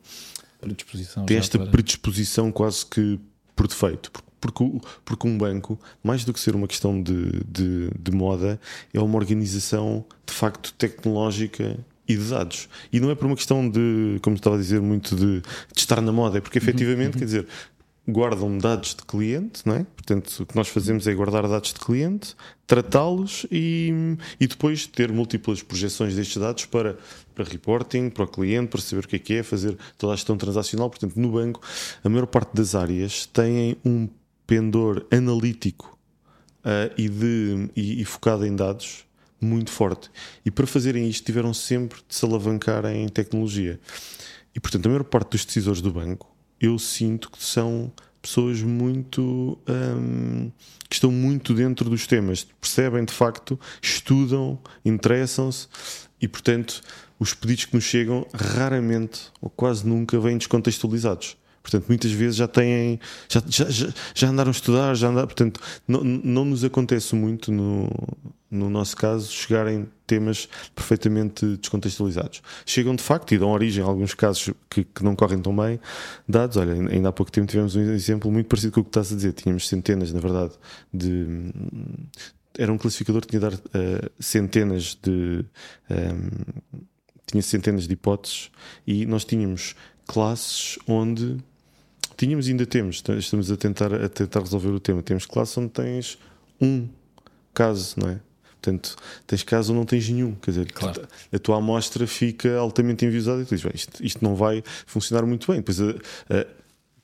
[0.60, 1.70] predisposição tem esta para...
[1.70, 3.18] predisposição quase que
[3.56, 8.10] por defeito, porque, porque um banco, mais do que ser uma questão de, de, de
[8.10, 8.60] moda,
[8.92, 11.78] é uma organização de facto tecnológica
[12.08, 12.68] e de dados.
[12.92, 16.00] E não é por uma questão de, como estava a dizer, muito de, de estar
[16.00, 17.18] na moda, é porque uhum, efetivamente, uhum.
[17.18, 17.46] quer dizer,
[18.08, 19.84] guardam dados de cliente, não é?
[19.84, 22.34] Portanto, o que nós fazemos é guardar dados de cliente,
[22.66, 26.98] tratá-los e, e depois ter múltiplas projeções destes dados para,
[27.34, 30.16] para reporting, para o cliente, para saber o que é que é, fazer toda a
[30.16, 30.90] gestão transacional.
[30.90, 31.60] Portanto, no banco,
[32.02, 34.08] a maior parte das áreas têm um
[34.52, 35.98] pendor analítico
[36.58, 39.06] uh, e, de, e, e, focado em dados
[39.40, 40.10] muito forte.
[40.44, 43.80] E para fazerem isto, tiveram sempre de se alavancar em tecnologia.
[44.54, 49.58] E portanto, a maior parte dos decisores do banco, eu sinto que são pessoas muito
[50.86, 55.66] que estão muito dentro dos temas, percebem de facto, estudam, interessam-se
[56.20, 56.82] e portanto
[57.18, 61.38] os pedidos que nos chegam raramente ou quase nunca vêm descontextualizados.
[61.62, 62.98] Portanto, muitas vezes já têm,
[63.28, 67.88] já, já, já andaram a estudar, já andaram, portanto, não, não nos acontece muito no,
[68.50, 72.42] no nosso caso chegarem temas perfeitamente descontextualizados.
[72.66, 75.80] Chegam de facto e dão origem a alguns casos que, que não correm tão bem,
[76.28, 76.56] dados.
[76.56, 79.16] Olha, ainda há pouco tempo tivemos um exemplo muito parecido com o que estás a
[79.16, 79.32] dizer.
[79.32, 80.52] Tínhamos centenas, na verdade,
[80.92, 81.50] de
[82.58, 85.44] era um classificador que tinha de dar uh, centenas de um,
[85.88, 86.14] eh,
[87.24, 88.50] tinha centenas de hipóteses
[88.86, 89.74] e nós tínhamos
[90.06, 91.38] classes onde
[92.22, 95.02] tínhamos e ainda temos, estamos a tentar, a tentar resolver o tema.
[95.02, 96.16] Temos classe onde tens
[96.60, 96.88] um
[97.52, 98.20] caso, não é?
[98.44, 98.94] Portanto,
[99.26, 100.36] tens caso ou não tens nenhum.
[100.36, 101.02] Quer dizer, claro.
[101.32, 105.50] a tua amostra fica altamente enviosada e tu dizes, isto, isto não vai funcionar muito
[105.50, 105.60] bem.
[105.60, 106.46] Depois a, a,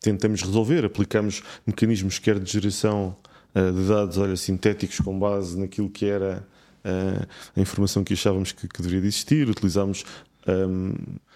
[0.00, 3.16] tentamos resolver, aplicamos mecanismos quer de geração
[3.52, 6.46] a, de dados olha, sintéticos com base naquilo que era
[7.54, 10.04] a informação que achávamos que, que deveria existir, utilizamos
[10.46, 10.94] um,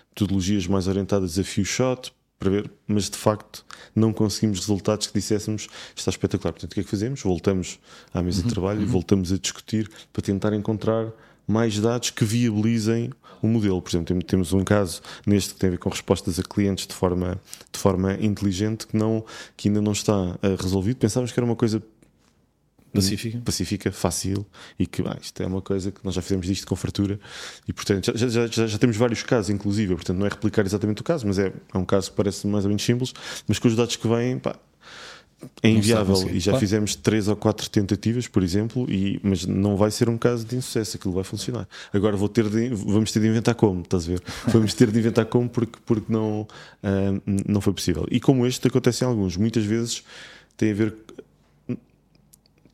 [0.09, 5.14] metodologias mais orientadas a few shot para ver, mas de facto não conseguimos resultados que
[5.14, 6.52] disséssemos está espetacular.
[6.52, 7.22] Portanto, o que é que fazemos?
[7.22, 7.78] Voltamos
[8.12, 8.85] à mesa uhum, de trabalho uhum.
[8.85, 11.12] e voltamos a discutir para tentar encontrar
[11.46, 13.81] mais dados que viabilizem o modelo.
[13.81, 16.94] Por exemplo, temos um caso neste que tem a ver com respostas a clientes de
[16.94, 17.40] forma,
[17.72, 19.24] de forma inteligente que, não,
[19.57, 20.96] que ainda não está eh, resolvido.
[20.96, 21.83] Pensávamos que era uma coisa
[22.92, 23.40] Pacífica.
[23.44, 24.46] Pacífica, fácil
[24.78, 27.18] e que ah, isto é uma coisa que nós já fizemos disto com fartura
[27.66, 31.00] e portanto já, já, já, já, temos vários casos, inclusive, portanto não é replicar exatamente
[31.00, 33.12] o caso, mas é, é um caso que parece mais ou menos simples,
[33.48, 34.57] mas com os dados que vêm, pá,
[35.62, 36.61] é inviável e já claro.
[36.61, 40.57] fizemos três ou quatro tentativas, por exemplo, e, mas não vai ser um caso de
[40.57, 41.68] insucesso, aquilo vai funcionar.
[41.92, 44.22] Agora vou ter de, vamos ter de inventar como, estás a ver?
[44.48, 48.07] Vamos ter de inventar como porque, porque não, uh, não foi possível.
[48.11, 50.05] E como este acontece em alguns, muitas vezes
[50.57, 50.94] tem a ver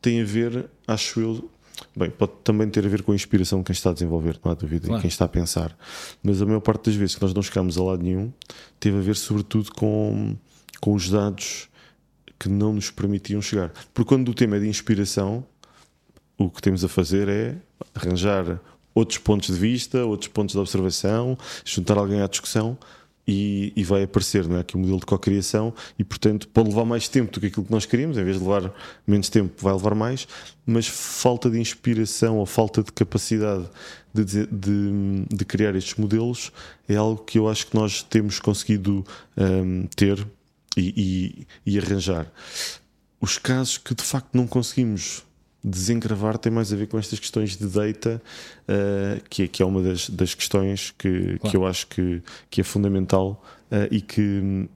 [0.00, 1.50] tem a ver, acho eu,
[1.96, 4.52] Bem, pode também ter a ver com a inspiração de quem está a desenvolver, não
[4.52, 5.00] há dúvida, claro.
[5.00, 5.76] quem está a pensar.
[6.22, 8.32] Mas a maior parte das vezes que nós não chegamos a lado nenhum
[8.80, 10.36] teve a ver, sobretudo, com,
[10.80, 11.68] com os dados
[12.38, 13.72] que não nos permitiam chegar.
[13.92, 15.44] Porque quando o tema é de inspiração,
[16.36, 17.56] o que temos a fazer é
[17.94, 18.60] arranjar
[18.94, 22.76] outros pontos de vista, outros pontos de observação, juntar alguém à discussão
[23.28, 24.60] e, e, vai aparecer não é?
[24.60, 27.70] aqui o modelo de co-criação e, portanto, pode levar mais tempo do que aquilo que
[27.70, 28.72] nós queríamos, em vez de levar
[29.06, 30.26] menos tempo, vai levar mais,
[30.64, 33.68] mas falta de inspiração ou falta de capacidade
[34.14, 36.50] de, de, de criar estes modelos
[36.88, 39.04] é algo que eu acho que nós temos conseguido
[39.36, 40.26] um, ter
[40.74, 42.26] e, e, e arranjar.
[43.20, 45.22] Os casos que de facto não conseguimos
[45.62, 48.22] desencravar tem mais a ver com estas questões de data,
[48.68, 51.50] uh, que, é, que é uma das, das questões que, claro.
[51.50, 54.68] que eu acho que, que é fundamental uh, e, que,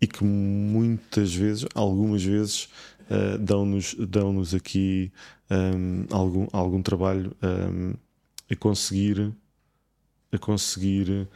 [0.00, 2.68] e que muitas vezes, algumas vezes,
[3.10, 5.12] uh, dão-nos dão aqui
[5.50, 7.94] um, algum, algum trabalho um,
[8.50, 9.32] a conseguir
[10.32, 11.26] a conseguir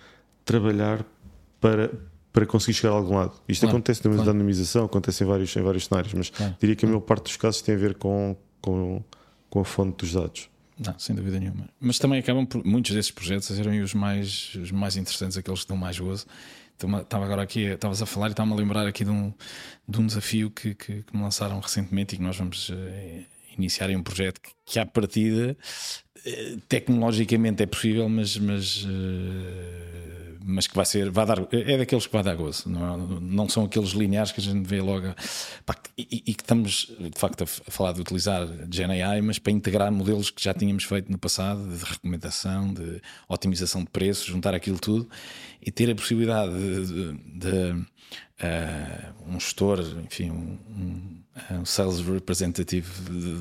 [0.44, 1.04] trabalhar
[1.60, 1.90] para
[2.32, 3.32] para conseguir chegar a algum lado.
[3.48, 4.32] Isto claro, acontece na claro.
[4.32, 7.36] dinamização, acontece em vários, em vários cenários, mas claro, diria que a maior parte dos
[7.36, 9.04] casos tem a ver com, com,
[9.50, 10.48] com a fonte dos dados.
[10.78, 11.68] Não, sem dúvida nenhuma.
[11.78, 15.62] Mas também acabam por muitos desses projetos a serem os mais, os mais interessantes, aqueles
[15.62, 16.26] que dão mais gozo.
[16.72, 19.32] Estava agora aqui, estavas a falar e estava-me a lembrar aqui de um,
[19.86, 22.74] de um desafio que, que, que me lançaram recentemente e que nós vamos uh,
[23.56, 25.56] iniciar em um projeto que, que à partida
[26.26, 32.06] uh, tecnologicamente é possível, mas, mas uh, mas que vai ser, vai dar, é daqueles
[32.06, 33.20] que vai dar gozo, não, é?
[33.20, 35.14] não são aqueles lineares que a gente vê logo.
[35.64, 39.90] Pá, e, e, que estamos de facto a falar de utilizar GenAI, mas para integrar
[39.90, 44.78] modelos que já tínhamos feito no passado, de recomendação, de otimização de preços, juntar aquilo
[44.78, 45.08] tudo
[45.62, 47.72] e ter a possibilidade de, de, de
[48.44, 50.58] uh, um gestor, enfim, um,
[51.50, 53.38] um sales representative de,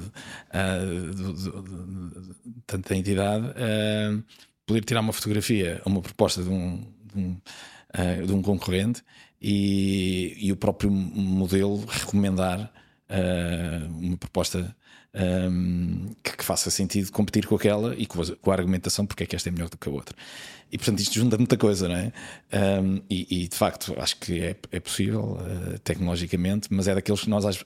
[2.65, 3.45] de, da entidade.
[3.47, 4.23] Uh,
[4.65, 7.37] poder tirar uma fotografia uma proposta de um, de um,
[7.93, 9.03] uh, de um concorrente
[9.41, 12.71] e, e, o próprio modelo recomendar
[13.09, 14.75] uh, uma proposta
[15.13, 19.23] um, que, que, faça sentido competir com aquela e com a, com a, argumentação porque
[19.23, 20.15] é que esta é melhor do que a outra.
[20.71, 22.11] E portanto isto junta muita coisa, não é?
[22.81, 27.21] Um, e, e, de facto acho que é, é possível uh, tecnologicamente, mas é daqueles
[27.21, 27.63] que nós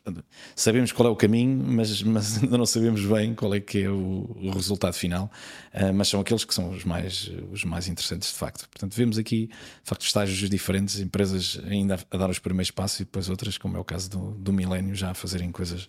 [0.54, 3.89] sabemos qual é o caminho, mas, mas ainda não sabemos bem qual é que é
[3.89, 5.32] o, o resultado final.
[5.74, 8.68] Uh, mas são aqueles que são os mais, os mais interessantes de facto.
[8.68, 9.54] Portanto, vemos aqui de
[9.86, 13.80] facto estágios diferentes, empresas ainda a dar os primeiros passos e depois outras, como é
[13.80, 15.88] o caso do, do Milênio, já a fazerem coisas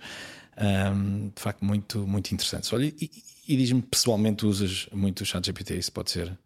[0.60, 2.72] um, de facto muito, muito interessantes.
[2.72, 3.10] Olha, e,
[3.46, 5.78] e diz-me pessoalmente, usas muito o ChatGPT?
[5.78, 6.36] Isso pode ser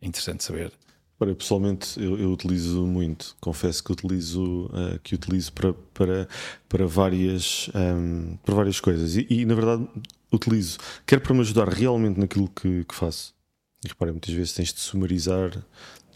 [0.00, 0.72] interessante saber.
[1.18, 6.28] Para, pessoalmente eu, eu, utilizo muito, confesso que utilizo, uh, que utilizo para, para,
[6.68, 9.88] para, várias, um, para várias coisas e, e, na verdade
[10.30, 13.34] utilizo, quer para me ajudar realmente naquilo que, que faço.
[13.82, 15.64] E repare, muitas vezes tens de sumarizar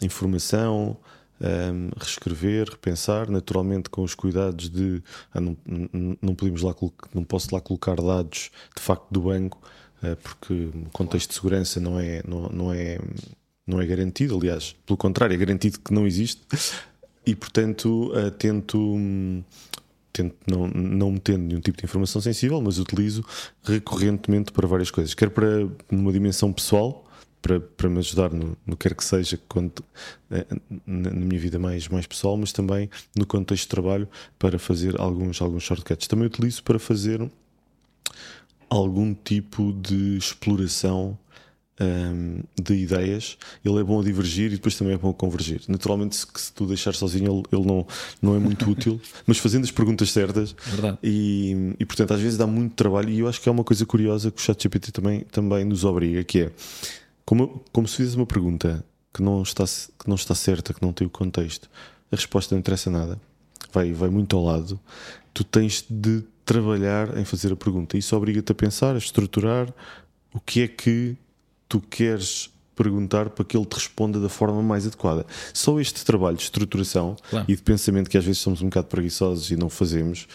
[0.01, 0.97] informação,
[1.41, 5.01] um, reescrever, repensar, naturalmente com os cuidados de
[5.33, 5.57] ah, não,
[6.21, 6.75] não, podemos lá,
[7.13, 9.59] não posso lá colocar dados de facto do banco,
[10.03, 12.99] uh, porque o contexto de segurança não é, não, não, é,
[13.65, 16.41] não é garantido, aliás, pelo contrário, é garantido que não existe,
[17.25, 18.97] e portanto uh, tento.
[20.13, 23.25] tento não, não metendo nenhum tipo de informação sensível, mas utilizo
[23.63, 27.07] recorrentemente para várias coisas, quer para numa dimensão pessoal,
[27.41, 29.83] para, para me ajudar no, no que quer que seja quando,
[30.29, 30.45] eh,
[30.85, 34.99] na, na, minha vida mais, mais pessoal, mas também no contexto de trabalho para fazer
[34.99, 36.07] alguns, alguns shortcuts.
[36.07, 37.29] Também utilizo para fazer
[38.69, 41.17] algum tipo de exploração
[41.81, 43.37] um, de ideias.
[43.65, 45.61] Ele é bom a divergir e depois também é bom a convergir.
[45.67, 47.87] Naturalmente, se, se tu deixar sozinho, ele, ele, não,
[48.21, 50.55] não é muito útil, mas fazendo as perguntas certas.
[50.65, 50.97] Verdade.
[51.03, 53.09] E, e portanto, às vezes dá muito trabalho.
[53.09, 56.23] E eu acho que é uma coisa curiosa que o ChatGPT também, também nos obriga,
[56.23, 56.51] que é
[57.25, 60.93] como, como se fizes uma pergunta que não, está, que não está certa, que não
[60.93, 61.69] tem o contexto,
[62.11, 63.19] a resposta não interessa nada,
[63.71, 64.79] vai, vai muito ao lado,
[65.33, 67.97] tu tens de trabalhar em fazer a pergunta.
[67.97, 69.73] Isso obriga-te a pensar, a estruturar
[70.33, 71.15] o que é que
[71.67, 75.25] tu queres perguntar para que ele te responda da forma mais adequada.
[75.53, 77.45] Só este trabalho de estruturação claro.
[77.47, 80.27] e de pensamento que às vezes somos um bocado preguiçosos e não fazemos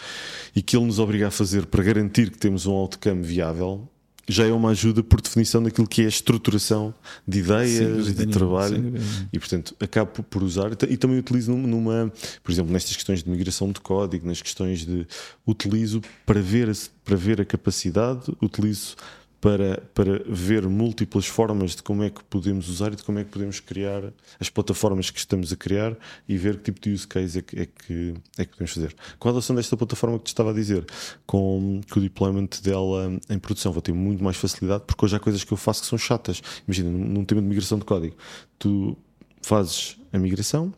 [0.55, 3.87] e que ele nos obriga a fazer para garantir que temos um outcome viável
[4.27, 6.93] já é uma ajuda por definição daquilo que é a estruturação
[7.25, 8.93] de ideias, sim, de trabalho.
[9.31, 12.11] E portanto, acabo por usar e também utilizo numa,
[12.43, 15.07] por exemplo, nestas questões de migração de código, nas questões de
[15.45, 16.69] utilizo para ver,
[17.05, 18.95] para ver a capacidade, utilizo
[19.39, 23.23] para, para ver múltiplas formas de como é que podemos usar e de como é
[23.23, 25.95] que podemos criar as plataformas que estamos a criar
[26.27, 28.95] e ver que tipo de use case é que, é que, é que podemos fazer.
[29.19, 30.85] Com a adoção desta plataforma que te estava a dizer,
[31.25, 35.19] com, com o deployment dela em produção, vou ter muito mais facilidade porque hoje há
[35.19, 36.41] coisas que eu faço que são chatas.
[36.67, 38.15] Imagina, num tema de migração de código,
[38.57, 38.97] tu
[39.41, 40.73] fazes a migração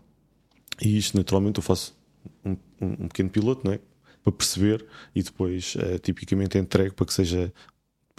[0.82, 1.96] e isto naturalmente eu faço
[2.44, 3.80] um, um pequeno piloto, não é?
[4.24, 4.86] para perceber
[5.16, 7.54] e depois uh, tipicamente entrego para que seja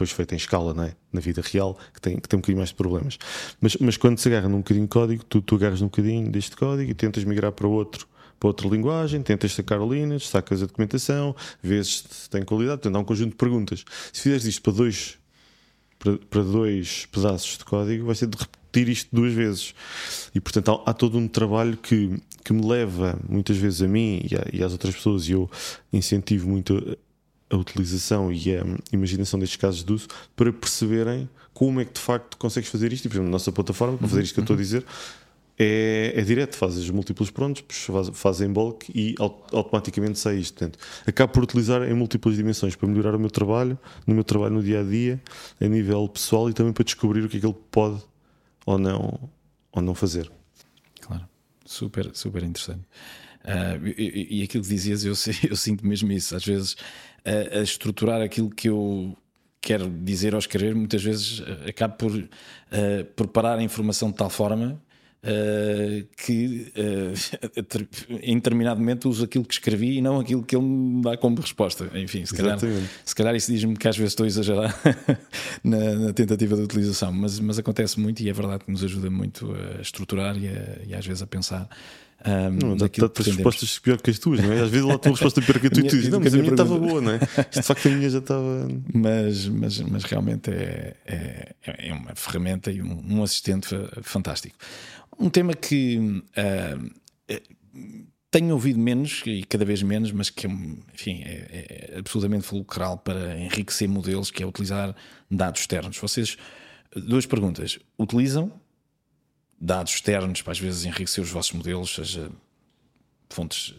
[0.01, 0.95] depois feita em escala, não é?
[1.13, 3.19] na vida real, que tem, que tem um bocadinho mais de problemas.
[3.61, 6.57] Mas, mas quando se agarra num bocadinho de código, tu, tu agarras num bocadinho deste
[6.57, 11.37] código e tentas migrar para outro para outra linguagem, tentas sacar linhas, sacas a documentação,
[11.63, 13.85] vês se tem qualidade, portanto há um conjunto de perguntas.
[14.11, 15.19] Se fizeres isto para dois,
[15.99, 19.75] para, para dois pedaços de código, vai ser de repetir isto duas vezes.
[20.35, 24.23] E portanto há, há todo um trabalho que, que me leva muitas vezes a mim
[24.25, 25.51] e, a, e às outras pessoas, e eu
[25.93, 26.97] incentivo muito
[27.51, 32.01] a utilização e a imaginação destes casos de uso para perceberem como é que de
[32.01, 33.05] facto consegues fazer isto.
[33.05, 34.63] E, por exemplo, na nossa plataforma, para fazer isto que eu estou a uhum.
[34.63, 34.87] dizer,
[35.59, 37.63] é, é direto, fazes múltiplos prontos,
[38.15, 40.55] fazes em bulk e automaticamente sai isto.
[40.55, 44.55] Portanto, acabo por utilizar em múltiplas dimensões para melhorar o meu trabalho, no meu trabalho
[44.55, 45.21] no dia a dia,
[45.61, 48.01] a nível pessoal e também para descobrir o que é que ele pode
[48.65, 49.29] ou não,
[49.73, 50.31] ou não fazer.
[51.03, 51.29] Claro,
[51.67, 52.85] super, super interessante.
[53.45, 55.15] Uh, e, e, aquilo que dizias, eu,
[55.49, 56.35] eu sinto mesmo isso.
[56.37, 56.77] Às vezes
[57.25, 59.17] a, a estruturar aquilo que eu
[59.61, 62.29] quer dizer ou escrever, muitas vezes acabo por uh,
[63.15, 64.81] preparar a informação de tal forma
[65.23, 70.65] Uh, que uh, em determinado momento uso aquilo que escrevi e não aquilo que ele
[70.65, 71.91] me dá como resposta.
[71.95, 72.59] Enfim, se calhar,
[73.05, 74.75] se calhar, isso diz-me que às vezes estou a exagerar
[75.63, 79.11] na, na, tentativa de utilização, mas, mas acontece muito e é verdade que nos ajuda
[79.11, 81.69] muito a estruturar e, a, e às vezes a pensar.
[82.23, 84.61] Um, tantas respostas pior que as tuas, não é?
[84.61, 86.21] Às vezes lá a tua resposta é pior que a tua e tu dizes, não,
[86.21, 87.17] mas a minha estava boa, não é?
[87.49, 88.69] Isto de facto a minha já estava.
[88.93, 91.55] Mas, mas, mas realmente é, é,
[91.89, 93.69] é uma ferramenta e um, um assistente
[94.03, 94.57] fantástico.
[95.19, 96.91] Um tema que uh,
[98.31, 103.39] tenho ouvido menos e cada vez menos, mas que enfim, é, é absolutamente fulcral para
[103.39, 104.95] enriquecer modelos, que é utilizar
[105.31, 105.97] dados externos.
[105.97, 106.37] Vocês,
[106.95, 107.79] duas perguntas.
[107.99, 108.53] Utilizam
[109.61, 112.31] dados externos para às vezes enriquecer os vossos modelos, seja
[113.29, 113.75] fontes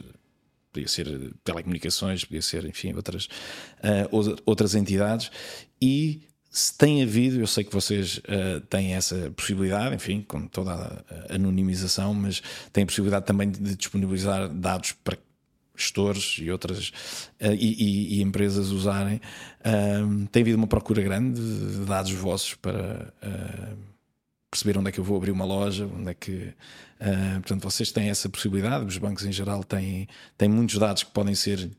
[0.71, 5.29] podia ser telecomunicações, podia ser, enfim, outras, uh, outras entidades,
[5.81, 6.21] e
[6.51, 11.35] se tem havido, eu sei que vocês uh, têm essa possibilidade, enfim, com toda a
[11.35, 15.17] anonimização, mas têm a possibilidade também de disponibilizar dados para
[15.77, 16.89] gestores e outras
[17.39, 19.21] uh, e, e, e, empresas usarem.
[19.61, 23.13] Uh, tem havido uma procura grande de dados vossos para
[24.51, 26.53] perceber onde é que eu vou abrir uma loja, onde é que.
[27.35, 31.33] portanto, vocês têm essa possibilidade, os bancos em geral têm, têm muitos dados que podem
[31.33, 31.71] ser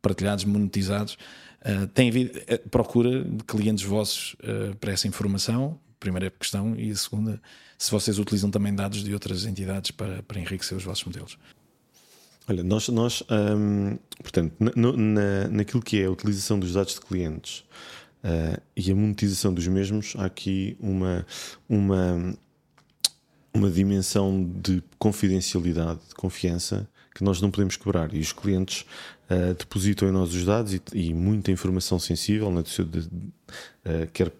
[0.00, 1.18] partilhados, monetizados.
[1.60, 2.10] Uh, tem
[2.46, 5.78] eh, procura de clientes vossos uh, para essa informação?
[5.98, 6.74] Primeira questão.
[6.76, 7.40] E a segunda,
[7.76, 11.38] se vocês utilizam também dados de outras entidades para, para enriquecer os vossos modelos?
[12.48, 17.00] Olha, nós, nós um, portanto, na, na, naquilo que é a utilização dos dados de
[17.00, 17.62] clientes
[18.24, 21.26] uh, e a monetização dos mesmos, há aqui uma,
[21.68, 22.36] uma,
[23.52, 28.14] uma dimensão de confidencialidade, de confiança que nós não podemos quebrar.
[28.14, 28.82] E os clientes
[29.30, 34.06] uh, depositam em nós os dados e, e muita informação sensível, né, de, de, uh,
[34.12, 34.32] quer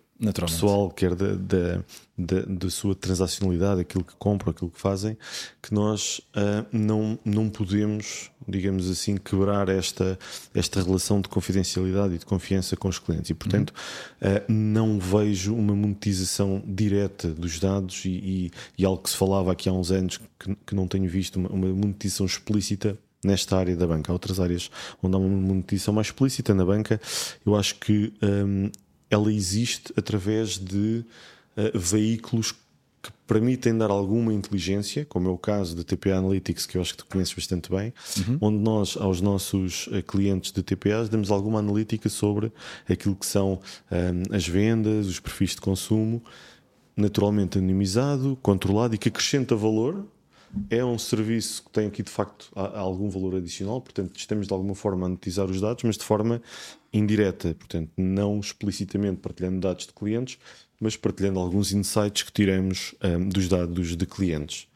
[0.47, 1.85] pessoal, quer da, da,
[2.17, 5.17] da, da, sua transacionalidade, aquilo que compram, aquilo que fazem,
[5.63, 10.19] que nós uh, não, não podemos, digamos assim, quebrar esta,
[10.53, 13.31] esta relação de confidencialidade e de confiança com os clientes.
[13.31, 13.73] E, portanto,
[14.21, 14.29] uhum.
[14.29, 19.53] uh, não vejo uma monetização direta dos dados e, e, e, algo que se falava
[19.53, 23.77] aqui há uns anos que, que não tenho visto, uma, uma monetização explícita nesta área
[23.77, 24.11] da banca.
[24.11, 24.71] Há outras áreas
[25.03, 27.01] onde há uma monetização mais explícita na banca.
[27.45, 28.71] Eu acho que um,
[29.11, 31.05] ela existe através de
[31.57, 32.53] uh, veículos
[33.01, 36.93] que permitem dar alguma inteligência, como é o caso da TPA Analytics, que eu acho
[36.93, 38.39] que tu conheces bastante bem, uhum.
[38.41, 42.53] onde nós, aos nossos uh, clientes de TPAs, damos alguma analítica sobre
[42.89, 46.23] aquilo que são um, as vendas, os perfis de consumo,
[46.97, 50.05] naturalmente anonimizado, controlado e que acrescenta valor
[50.71, 54.75] é um serviço que tem aqui de facto algum valor adicional, portanto, estamos de alguma
[54.75, 56.43] forma a monetizar os dados, mas de forma
[56.93, 60.39] indireta, portanto, não explicitamente partilhando dados de clientes,
[60.81, 64.69] mas partilhando alguns insights que tiramos um, dos dados de clientes.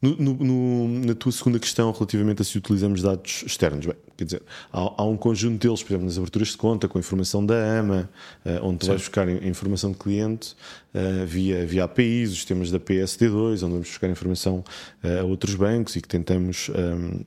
[0.00, 4.42] No, no, na tua segunda questão, relativamente a se utilizamos dados externos, bem, quer dizer,
[4.72, 7.80] há, há, um conjunto deles, por exemplo, nas aberturas de conta, com a informação da
[7.80, 8.08] AMA,
[8.46, 10.54] uh, onde tu vais buscar informação de cliente
[10.94, 14.62] uh, via, via APIs, os sistemas da PSD2, onde vamos buscar informação
[15.02, 16.68] uh, a outros bancos e que tentamos.
[16.70, 17.24] Um,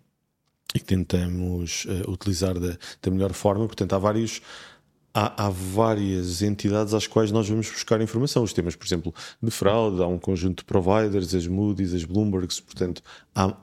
[0.74, 3.66] e que tentamos utilizar da, da melhor forma.
[3.66, 4.42] Portanto, há vários,
[5.14, 8.44] há, há, várias entidades às quais nós vamos buscar informação.
[8.44, 12.60] Os temas, por exemplo, de fraude, há um conjunto de providers, as Moody's, as Bloombergs,
[12.60, 13.02] portanto,
[13.36, 13.56] há,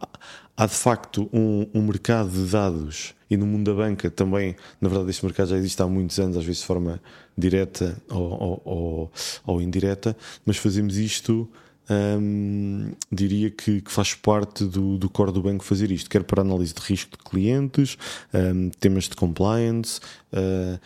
[0.57, 4.89] há de facto um, um, mercado de dados e no mundo da banca também, na
[4.89, 7.01] verdade, este mercado já existe há muitos anos, às vezes de forma
[7.37, 9.13] direta ou, ou, ou,
[9.47, 11.49] ou indireta, mas fazemos isto.
[11.91, 16.43] Hum, diria que, que, faz parte do, do core do banco fazer isto, quer para
[16.43, 17.97] análise de risco de clientes,
[18.35, 19.99] um, temas de compliance,
[20.35, 20.79] uh,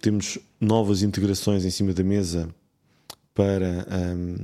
[0.00, 2.48] temos novas integrações em cima da mesa
[3.34, 3.86] para,
[4.16, 4.36] um,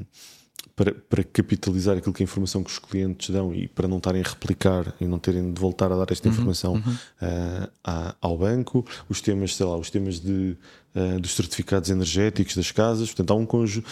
[0.75, 3.97] para, para, capitalizar aquilo que é a informação que os clientes dão e para não
[3.97, 7.71] estarem a replicar e não terem de voltar a dar esta uhum, informação uhum, Uh,
[7.83, 10.57] à, ao banco, os temas, sei lá, os temas de,
[10.95, 13.89] uh, dos certificados energéticos das casas, portanto, há um conjunto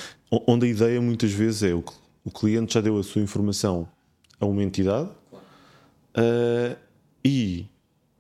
[0.47, 1.83] onde a ideia muitas vezes é o,
[2.23, 3.89] o cliente já deu a sua informação
[4.39, 6.77] a uma entidade uh,
[7.25, 7.67] e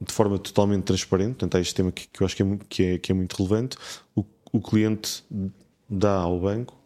[0.01, 1.31] de forma totalmente transparente.
[1.31, 3.37] Portanto, há este tema que, que eu acho que é, que é, que é muito
[3.37, 3.77] relevante.
[4.15, 5.25] O, o cliente
[5.89, 6.84] dá ao banco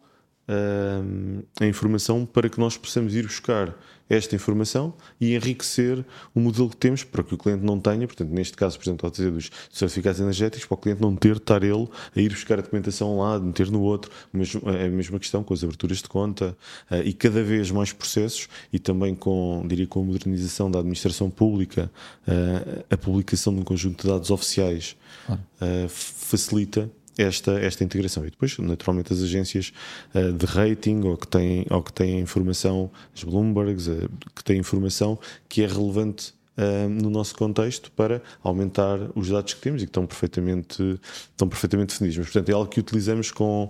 [1.59, 3.75] a informação para que nós possamos ir buscar
[4.09, 8.29] esta informação e enriquecer o modelo que temos para que o cliente não tenha, portanto,
[8.29, 11.37] neste caso, por exemplo, a dizer dos certificados energéticos, para o cliente não ter de
[11.37, 15.19] estar ele a ir buscar a documentação lá, de meter no outro, é a mesma
[15.19, 16.57] questão com as aberturas de conta
[16.89, 21.29] uh, e cada vez mais processos e também com, diria, com a modernização da administração
[21.29, 21.91] pública,
[22.27, 24.97] uh, a publicação de um conjunto de dados oficiais
[25.29, 26.89] uh, facilita
[27.19, 28.25] esta, esta integração.
[28.25, 29.73] E depois, naturalmente, as agências
[30.15, 34.57] uh, de rating ou que têm, ou que têm informação, as Bloombergs, uh, que têm
[34.57, 39.85] informação que é relevante uh, no nosso contexto para aumentar os dados que temos e
[39.85, 40.99] que estão perfeitamente,
[41.31, 42.17] estão perfeitamente definidos.
[42.17, 43.69] Mas, portanto, é algo que utilizamos com,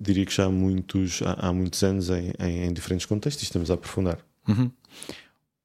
[0.00, 3.46] diria que já há muitos, há, há muitos anos em, em, em, diferentes contextos e
[3.46, 4.18] estamos a aprofundar.
[4.48, 4.70] Uhum.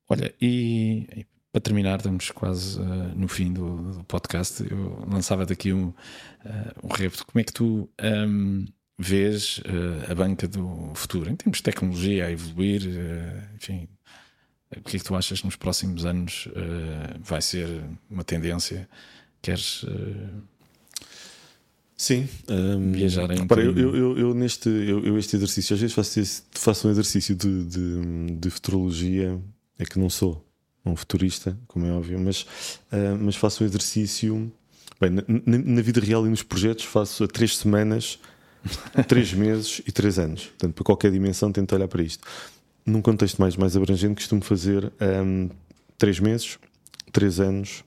[0.10, 1.26] Olha, e
[1.58, 2.84] para terminar, estamos quase uh,
[3.16, 4.64] no fim do, do, podcast.
[4.70, 5.94] Eu lançava daqui um, uh,
[6.84, 7.26] um repto.
[7.26, 8.66] Como é que tu um,
[8.98, 12.84] vês uh, a banca do futuro, em termos de tecnologia a evoluir?
[13.56, 13.88] enfim,
[14.76, 16.48] o que é que tu achas que nos próximos anos
[17.22, 17.68] vai ser
[18.10, 18.88] uma tendência?
[19.42, 19.84] Queres.
[21.96, 25.96] Sim, um, viajar em repara, eu, eu, eu, neste eu, eu, este exercício, às vezes
[25.96, 29.42] faço, faço um exercício de, de, de futurologia,
[29.80, 30.47] é que não sou
[30.88, 32.42] um futurista, como é óbvio, mas,
[32.92, 34.52] uh, mas faço um exercício.
[35.00, 38.20] Bem, na, na, vida real e nos projetos faço a três semanas,
[39.08, 40.48] três meses e três anos.
[40.48, 42.28] Portanto, para qualquer dimensão, tento olhar para isto.
[42.86, 44.92] Num contexto mais, mais abrangente, costumo fazer
[45.24, 45.50] um,
[45.98, 46.58] três meses,
[47.12, 47.84] três anos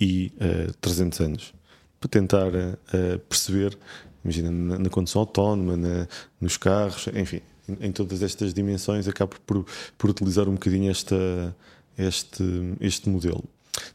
[0.00, 0.32] e
[0.68, 1.54] uh, 300 anos.
[2.00, 3.78] Para tentar uh, perceber,
[4.24, 6.08] imagina, na, na condução autónoma, na,
[6.40, 9.64] nos carros, enfim, em, em todas estas dimensões, acabo por,
[9.96, 11.54] por utilizar um bocadinho esta
[11.96, 12.44] este,
[12.80, 13.44] este modelo.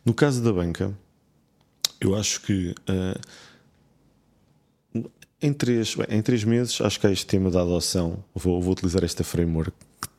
[0.05, 0.95] No caso da banca,
[1.99, 3.19] eu acho que uh,
[5.41, 8.23] em, três, bem, em três meses acho que há este tema da adoção.
[8.33, 9.71] Vou, vou utilizar esta framework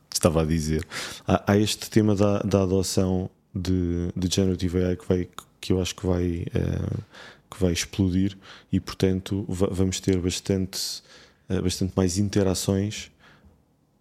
[0.08, 0.86] que estava a dizer.
[1.26, 5.28] Há, há este tema da, da adoção de, de Generative AI que, vai,
[5.60, 7.02] que eu acho que vai, uh,
[7.50, 8.36] que vai explodir
[8.72, 11.02] e, portanto, vamos ter bastante,
[11.48, 13.10] uh, bastante mais interações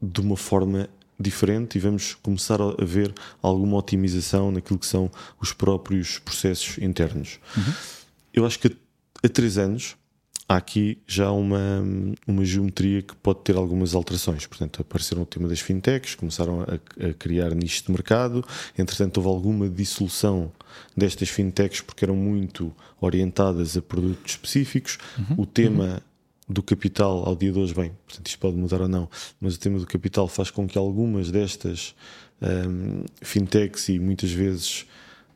[0.02, 0.90] de uma forma
[1.22, 5.10] diferente e vamos começar a ver alguma otimização naquilo que são
[5.40, 7.40] os próprios processos internos.
[7.56, 7.74] Uhum.
[8.34, 8.76] Eu acho que
[9.24, 9.96] há três anos
[10.52, 11.84] há aqui já uma,
[12.28, 14.46] uma geometria que pode ter algumas alterações.
[14.46, 18.46] Portanto, apareceram o tema das fintechs, começaram a, a criar nichos de mercado,
[18.78, 20.52] entretanto, houve alguma dissolução
[20.96, 24.98] destas fintechs porque eram muito orientadas a produtos específicos.
[25.18, 25.44] Uhum.
[25.44, 26.11] O tema uhum
[26.52, 29.60] do capital ao dia de hoje, bem, portanto isto pode mudar ou não, mas o
[29.60, 31.96] tema do capital faz com que algumas destas
[32.42, 34.86] um, fintechs e muitas vezes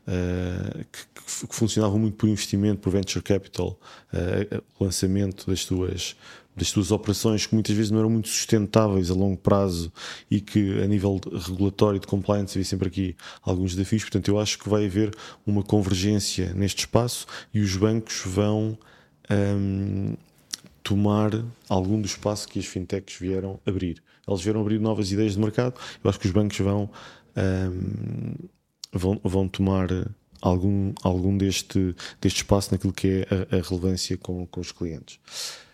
[0.07, 3.79] uh, que, que, funcionavam muito por investimento, por venture capital,
[4.13, 6.15] uh, o lançamento das suas
[6.55, 9.91] das suas operações que muitas vezes não eram muito sustentáveis a longo prazo
[10.31, 14.03] e que a nível regulatório de compliance havia sempre aqui alguns desafios.
[14.03, 15.13] Portanto, eu acho que vai haver
[15.45, 18.77] uma convergência neste espaço e os bancos vão
[19.29, 20.15] um,
[20.85, 21.31] tomar
[21.67, 24.01] algum do espaço que as fintechs vieram abrir.
[24.27, 25.73] Eles vieram abrir novas ideias de mercado.
[26.03, 26.89] Eu acho que os bancos vão,
[27.35, 28.35] um,
[28.93, 29.89] vão, vão tomar
[30.39, 35.19] algum, algum deste, deste espaço naquilo que é a, a relevância com, com os clientes.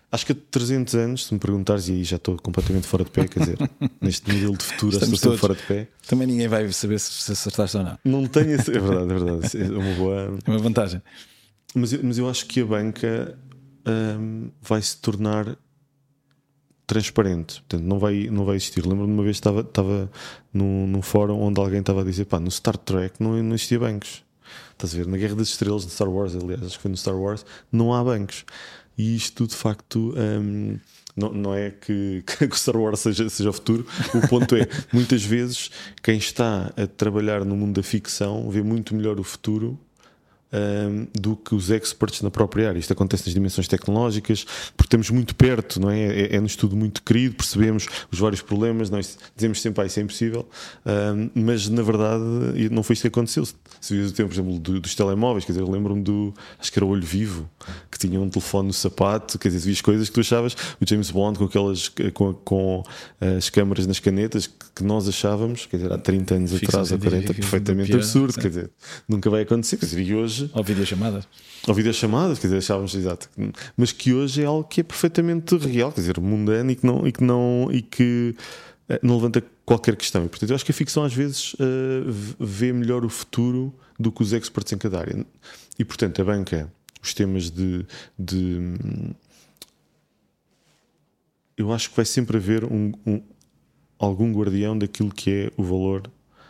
[0.09, 3.12] Acho que há 300 anos, se me perguntares, e aí já estou completamente fora de
[3.12, 3.57] pé, quer dizer,
[3.99, 5.88] neste modelo de futuro, estou sempre fora de pé.
[6.07, 7.97] Também ninguém vai saber se acertaste ou não.
[8.03, 8.53] Não tenho.
[8.53, 9.57] É verdade, é verdade.
[9.57, 10.39] É uma boa.
[10.47, 11.01] É uma vantagem.
[11.74, 13.38] Mas eu, mas eu acho que a banca
[13.86, 15.57] um, vai se tornar
[16.91, 18.86] transparente, portanto não vai, não vai existir.
[18.86, 20.11] Lembro-me uma vez estava, estava
[20.53, 23.79] num, num fórum onde alguém estava a dizer: pá, no Star Trek não, não existia
[23.79, 24.23] bancos.
[24.73, 25.07] Estás a ver?
[25.07, 27.93] Na Guerra das Estrelas, no Star Wars, aliás, acho que foi no Star Wars, não
[27.93, 28.43] há bancos.
[28.97, 30.13] E isto de facto.
[30.17, 30.77] Um,
[31.15, 34.67] não, não é que, que o Star Wars seja, seja o futuro, o ponto é,
[34.93, 35.69] muitas vezes,
[36.01, 39.77] quem está a trabalhar no mundo da ficção vê muito melhor o futuro
[40.51, 42.79] um, do que os experts na própria área.
[42.79, 44.45] Isto acontece nas dimensões tecnológicas,
[44.75, 46.01] porque estamos muito perto, não é?
[46.01, 49.99] É, é um estudo muito querido, percebemos os vários problemas, nós dizemos sempre, ah, isso
[49.99, 50.47] é impossível,
[50.85, 52.23] um, mas na verdade
[52.71, 53.45] não foi isto que aconteceu.
[53.79, 56.77] Se vias o tempo, por exemplo, do, dos telemóveis, quer dizer, lembro-me do, acho que
[56.77, 57.49] era o Olho Vivo,
[57.89, 61.09] que tinha um telefone no sapato, quer dizer, vias coisas que tu achavas, o James
[61.11, 62.83] Bond com aquelas, com, com
[63.37, 66.97] as câmaras nas canetas, que, que nós achávamos, quer dizer, há 30 anos atrás, há
[66.97, 68.69] 40, perfeitamente absurdo, quer dizer,
[69.07, 70.51] nunca vai acontecer, quer dizer, e hoje hoje.
[70.53, 71.27] Ou videochamadas.
[71.67, 73.29] Ou videochamadas, quer dizer, achávamos, exato.
[73.77, 77.07] Mas que hoje é algo que é perfeitamente real, quer dizer, mundano e que não.
[77.07, 78.35] E que não, e que,
[78.89, 80.25] eh, não levanta qualquer questão.
[80.25, 84.11] E, portanto, eu acho que a ficção às vezes uh, vê melhor o futuro do
[84.11, 85.25] que os experts em cada área.
[85.77, 86.71] E, portanto, a banca,
[87.01, 87.85] os temas de,
[88.17, 88.75] de
[91.55, 93.21] eu acho que vai sempre haver um, um,
[93.97, 96.03] algum guardião daquilo que é o valor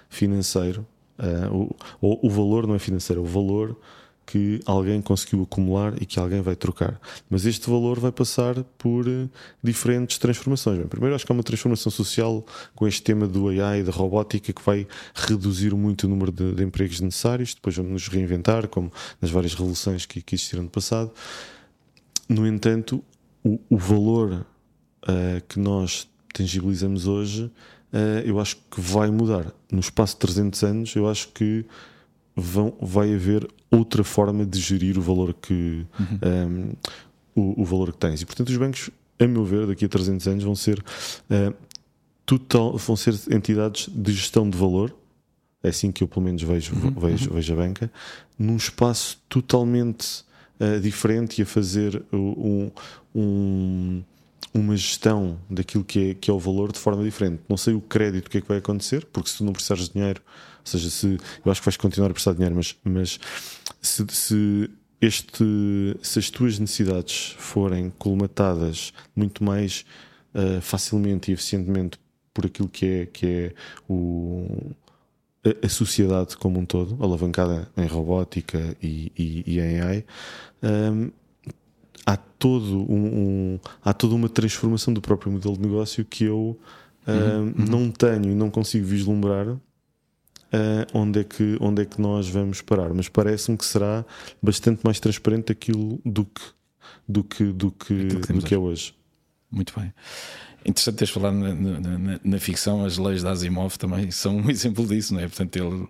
[0.09, 0.85] financeiro
[1.21, 3.77] Uh, o, o, valor não é financeiro, é o valor
[4.25, 6.99] que alguém conseguiu acumular e que alguém vai trocar.
[7.29, 9.29] Mas este valor vai passar por uh,
[9.61, 10.79] diferentes transformações.
[10.79, 12.43] Bem, primeiro, acho que há uma transformação social
[12.73, 16.63] com este tema do AI, da robótica, que vai reduzir muito o número de, de
[16.63, 17.53] empregos necessários.
[17.53, 18.91] Depois vamos nos reinventar, como
[19.21, 21.11] nas várias revoluções que, que existiram no passado.
[22.27, 23.03] no entanto,
[23.43, 24.45] o, o valor
[25.03, 27.51] uh, que nós tangibilizamos hoje,
[28.25, 29.53] eu acho que vai mudar.
[29.71, 31.65] No espaço de 300 anos, eu acho que
[32.35, 36.19] vão, vai haver outra forma de gerir o valor que uhum.
[37.35, 38.21] um, o, o, valor que tens.
[38.21, 38.89] E portanto, os bancos,
[39.19, 41.53] a meu ver, daqui a 300 anos vão ser uh,
[42.25, 44.93] total, vão ser entidades de gestão de valor.
[45.63, 46.91] É assim que eu pelo menos vejo, uhum.
[46.91, 47.35] vejo, uhum.
[47.35, 47.91] vejo a banca,
[48.37, 50.23] num espaço totalmente
[50.59, 52.71] uh, diferente e a fazer um,
[53.13, 54.03] um
[54.53, 57.41] uma gestão daquilo que é, que é o valor de forma diferente.
[57.47, 59.93] Não sei o crédito, que é que vai acontecer, porque se tu não precisares de
[59.93, 60.21] dinheiro,
[60.59, 63.19] ou seja, se eu acho que vais continuar a precisar de dinheiro, mas, mas
[63.81, 64.69] se, se,
[64.99, 65.43] este,
[66.01, 69.85] se as tuas necessidades forem colmatadas muito mais
[70.35, 71.99] uh, facilmente e eficientemente
[72.33, 73.53] por aquilo que é, que é
[73.89, 74.71] o,
[75.43, 80.05] a, a sociedade como um todo, alavancada em robótica e, e, e em AI,
[80.63, 81.11] um,
[82.05, 86.59] há, todo um, um, há toda uma transformação do próprio modelo de negócio que eu
[87.07, 87.53] uh, uhum.
[87.57, 89.59] não tenho e não consigo vislumbrar uh,
[90.93, 92.93] onde, é que, onde é que nós vamos parar.
[92.93, 94.05] Mas parece-me que será
[94.41, 96.41] bastante mais transparente aquilo do que,
[97.07, 98.93] do que, do que, do que é hoje.
[99.49, 99.93] Muito bem.
[100.63, 104.85] Interessante teres falado na, na, na, ficção, as leis da Asimov também são um exemplo
[104.85, 105.27] disso, não é?
[105.27, 105.89] Portanto, ele uh,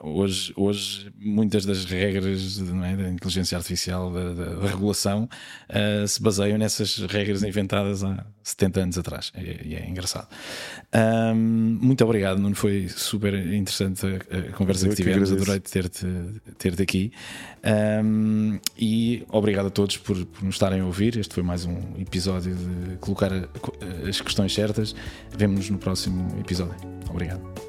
[0.00, 2.96] hoje, hoje muitas das regras é?
[2.96, 5.28] da inteligência artificial, da, da, da regulação,
[5.70, 9.32] uh, se baseiam nessas regras inventadas há 70 anos atrás.
[9.36, 10.28] E é, é, engraçado.
[11.34, 12.54] muito obrigado, Nuno.
[12.54, 15.30] Foi super interessante a, a conversa Eu que tivemos.
[15.30, 16.06] Que Adorei ter-te
[16.58, 17.12] ter, -te, aqui.
[18.04, 21.16] Um, e obrigado a todos por, por nos estarem a ouvir.
[21.18, 23.30] Este foi mais um episódio de colocar
[24.08, 24.94] as questões certas.
[25.36, 26.76] Vemo-nos no próximo episódio.
[27.10, 27.67] Obrigado.